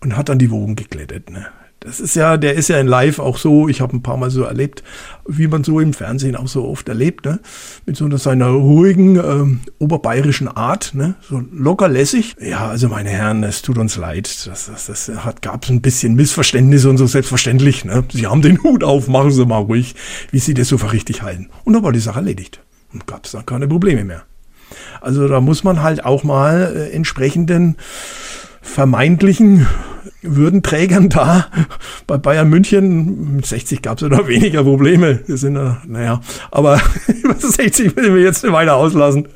und 0.00 0.16
hat 0.16 0.28
dann 0.28 0.38
die 0.38 0.50
Wogen 0.50 0.76
geglättet. 0.76 1.30
Ne? 1.30 1.46
Das 1.80 2.00
ist 2.00 2.16
ja, 2.16 2.36
der 2.36 2.54
ist 2.54 2.68
ja 2.68 2.80
in 2.80 2.88
Live 2.88 3.20
auch 3.20 3.38
so, 3.38 3.68
ich 3.68 3.80
habe 3.80 3.96
ein 3.96 4.02
paar 4.02 4.16
Mal 4.16 4.30
so 4.30 4.42
erlebt, 4.42 4.82
wie 5.28 5.46
man 5.46 5.62
so 5.62 5.78
im 5.78 5.92
Fernsehen 5.92 6.34
auch 6.34 6.48
so 6.48 6.66
oft 6.66 6.88
erlebt, 6.88 7.24
ne? 7.24 7.38
mit 7.86 7.96
so 7.96 8.14
seiner 8.16 8.48
ruhigen 8.48 9.14
ähm, 9.16 9.60
oberbayerischen 9.78 10.48
Art, 10.48 10.92
ne? 10.94 11.14
so 11.22 11.40
locker 11.52 11.88
lässig. 11.88 12.34
Ja, 12.40 12.68
also 12.68 12.88
meine 12.88 13.10
Herren, 13.10 13.44
es 13.44 13.62
tut 13.62 13.78
uns 13.78 13.96
leid, 13.96 14.46
das, 14.48 14.66
das, 14.66 14.86
das 14.86 15.24
hat, 15.24 15.40
gab 15.40 15.68
ein 15.70 15.80
bisschen 15.80 16.16
Missverständnisse 16.16 16.90
und 16.90 16.98
so 16.98 17.06
selbstverständlich. 17.06 17.84
Ne? 17.84 18.02
Sie 18.12 18.26
haben 18.26 18.42
den 18.42 18.60
Hut 18.64 18.82
auf, 18.82 19.06
machen 19.06 19.30
Sie 19.30 19.46
mal 19.46 19.58
ruhig, 19.58 19.94
wie 20.32 20.40
Sie 20.40 20.54
das 20.54 20.68
so 20.68 20.76
richtig 20.76 21.22
halten. 21.22 21.48
Und 21.62 21.74
dann 21.74 21.84
war 21.84 21.92
die 21.92 22.00
Sache 22.00 22.18
erledigt 22.18 22.60
und 22.92 23.06
gab 23.06 23.24
es 23.24 23.32
dann 23.32 23.46
keine 23.46 23.68
Probleme 23.68 24.04
mehr. 24.04 24.24
Also 25.00 25.28
da 25.28 25.40
muss 25.40 25.64
man 25.64 25.82
halt 25.82 26.04
auch 26.04 26.24
mal 26.24 26.72
äh, 26.74 26.90
entsprechenden 26.94 27.76
vermeintlichen 28.60 29.66
Würdenträgern 30.22 31.08
da 31.08 31.46
bei 32.08 32.18
Bayern 32.18 32.48
München, 32.48 33.36
mit 33.36 33.46
60 33.46 33.82
gab 33.82 33.98
es 33.98 34.02
ja 34.02 34.08
noch 34.08 34.26
weniger 34.26 34.64
Probleme. 34.64 35.20
Wir 35.26 35.36
sind 35.36 35.54
ja, 35.54 35.80
naja, 35.86 36.20
aber 36.50 36.80
über 37.22 37.34
60 37.34 37.96
will 37.96 38.04
ich 38.04 38.10
mir 38.10 38.20
jetzt 38.22 38.42
nicht 38.42 38.52
weiter 38.52 38.74
auslassen. 38.74 39.28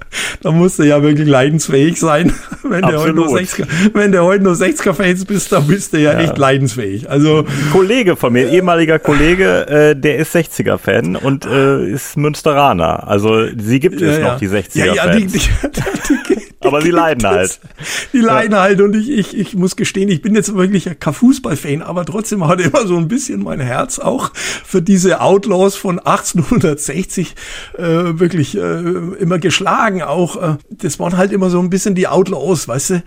Da 0.43 0.51
musst 0.51 0.81
du 0.81 0.83
ja 0.83 1.01
wirklich 1.03 1.29
leidensfähig 1.29 2.01
sein. 2.01 2.33
Wenn 2.65 2.83
du 2.83 2.99
heute 2.99 3.15
nur 3.15 3.29
60er, 3.29 3.67
wenn 3.93 4.13
du 4.13 4.23
heute 4.23 4.45
nur 4.45 4.55
60er-Fans 4.55 5.25
bist, 5.25 5.53
dann 5.53 5.67
bist 5.67 5.93
du 5.93 5.99
ja, 5.99 6.13
ja, 6.13 6.21
echt 6.21 6.39
leidensfähig. 6.39 7.11
Also 7.11 7.41
Ein 7.41 7.71
Kollege 7.71 8.17
von 8.17 8.33
mir, 8.33 8.49
ehemaliger 8.49 8.99
Kollege, 8.99 9.67
äh, 9.69 9.97
der 9.97 10.17
ist 10.17 10.35
60er-Fan 10.35 11.17
und 11.17 11.45
äh, 11.45 11.87
ist 11.87 12.17
Münsteraner. 12.17 13.07
Also 13.09 13.47
sie 13.59 13.81
gibt 13.81 14.01
es 14.01 14.19
ja, 14.19 14.33
noch, 14.33 14.39
die 14.39 14.49
60er-Fans. 14.49 14.75
Ja, 14.75 14.95
ja, 14.95 15.15
die, 15.15 15.27
die, 15.27 15.39
die, 15.39 16.52
Aber 16.65 16.83
sie 16.83 16.91
leiden 16.91 17.27
halt. 17.27 17.61
Die 18.13 18.21
leiden 18.21 18.59
halt 18.59 18.81
und 18.81 18.95
ich, 18.95 19.11
ich, 19.11 19.37
ich 19.37 19.55
muss 19.55 19.77
gestehen, 19.77 20.09
ich 20.09 20.23
bin 20.23 20.35
jetzt 20.35 20.55
wirklich 20.55 20.89
kein 20.99 21.15
Fußballfan, 21.15 21.83
aber 21.83 22.05
trotzdem 22.05 22.47
hat 22.47 22.61
immer 22.61 22.87
so 22.87 22.97
ein 22.97 23.09
bisschen 23.09 23.43
mein 23.43 23.61
Herz 23.61 23.99
auch 23.99 24.31
für 24.35 24.83
diese 24.83 25.21
Outlaws 25.21 25.77
von 25.77 25.99
1860 25.99 27.35
äh, 27.77 27.83
wirklich 27.83 28.57
äh, 28.57 28.61
immer 29.19 29.39
geschlagen. 29.39 30.03
Auch 30.03 30.37
äh, 30.37 30.57
das 30.71 30.99
waren 30.99 31.17
halt 31.17 31.33
immer 31.33 31.51
so 31.51 31.61
ein 31.61 31.71
bisschen 31.71 31.95
die 31.95 32.09
Outlaws, 32.09 32.69
weißt 32.69 32.91
du? 32.91 33.03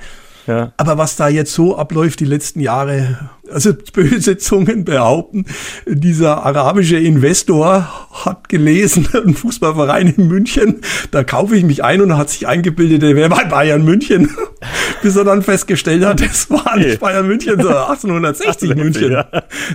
Ja. 0.48 0.74
Aber 0.78 0.98
was 0.98 1.16
da 1.16 1.28
jetzt 1.28 1.54
so 1.54 1.78
abläuft 1.78 2.20
die 2.20 2.26
letzten 2.26 2.60
Jahre, 2.60 3.30
also 3.52 3.74
böse 3.94 4.38
Zungen 4.38 4.86
behaupten, 4.86 5.46
dieser 5.86 6.46
arabische 6.46 6.98
Investor 6.98 8.10
hat 8.26 8.50
gelesen, 8.50 9.08
ein 9.14 9.34
Fußballverein 9.34 10.14
in 10.18 10.28
München, 10.28 10.82
da 11.12 11.24
kaufe 11.24 11.56
ich 11.56 11.64
mich 11.64 11.84
ein 11.84 12.02
und 12.02 12.18
hat 12.18 12.30
sich 12.30 12.48
eingebildet, 12.48 13.02
der 13.02 13.16
wäre 13.16 13.30
bei 13.30 13.46
Bayern 13.46 13.84
München, 13.84 14.30
bis 15.02 15.16
er 15.16 15.24
dann 15.24 15.42
festgestellt 15.42 16.06
hat, 16.06 16.22
das 16.22 16.50
war 16.50 16.78
nicht 16.78 17.00
Bayern 17.00 17.28
München, 17.28 17.62
sondern 17.62 17.86
1860 17.90 18.76
München. 18.76 19.12
Ja. 19.12 19.28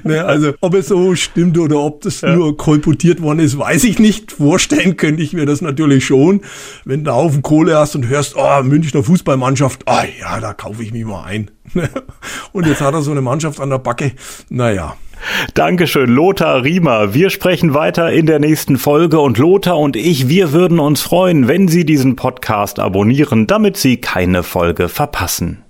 Ne, 0.04 0.24
also 0.24 0.52
ob 0.60 0.74
es 0.74 0.88
so 0.88 1.14
stimmt 1.14 1.58
oder 1.58 1.78
ob 1.78 2.02
das 2.02 2.20
ja. 2.20 2.34
nur 2.34 2.56
kolportiert 2.56 3.22
worden 3.22 3.40
ist, 3.40 3.58
weiß 3.58 3.84
ich 3.84 3.98
nicht. 3.98 4.32
Vorstellen 4.32 4.96
könnte 4.96 5.22
ich 5.22 5.32
mir 5.32 5.46
das 5.46 5.60
natürlich 5.60 6.04
schon, 6.04 6.42
wenn 6.84 7.04
du 7.04 7.12
auf 7.12 7.40
Kohle 7.42 7.76
hast 7.76 7.94
und 7.94 8.08
hörst, 8.08 8.34
oh, 8.36 8.62
Münchner 8.62 9.02
Fußballmannschaft, 9.02 9.82
ah 9.86 10.02
oh, 10.02 10.08
ja, 10.20 10.40
da 10.40 10.52
kaufe 10.52 10.82
ich 10.82 10.92
mich 10.92 11.04
mal 11.04 11.24
ein. 11.24 11.50
Und 12.52 12.66
jetzt 12.66 12.80
hat 12.80 12.94
er 12.94 13.02
so 13.02 13.10
eine 13.10 13.20
Mannschaft 13.20 13.60
an 13.60 13.70
der 13.70 13.78
Backe. 13.78 14.12
Naja. 14.48 14.96
Dankeschön, 15.54 16.08
Lothar 16.08 16.64
Riemer. 16.64 17.12
Wir 17.12 17.30
sprechen 17.30 17.74
weiter 17.74 18.10
in 18.10 18.24
der 18.24 18.38
nächsten 18.38 18.78
Folge 18.78 19.20
und 19.20 19.36
Lothar 19.36 19.78
und 19.78 19.94
ich, 19.94 20.28
wir 20.28 20.52
würden 20.52 20.78
uns 20.78 21.02
freuen, 21.02 21.46
wenn 21.46 21.68
Sie 21.68 21.84
diesen 21.84 22.16
Podcast 22.16 22.78
abonnieren, 22.78 23.46
damit 23.46 23.76
Sie 23.76 23.98
keine 23.98 24.42
Folge 24.42 24.88
verpassen. 24.88 25.62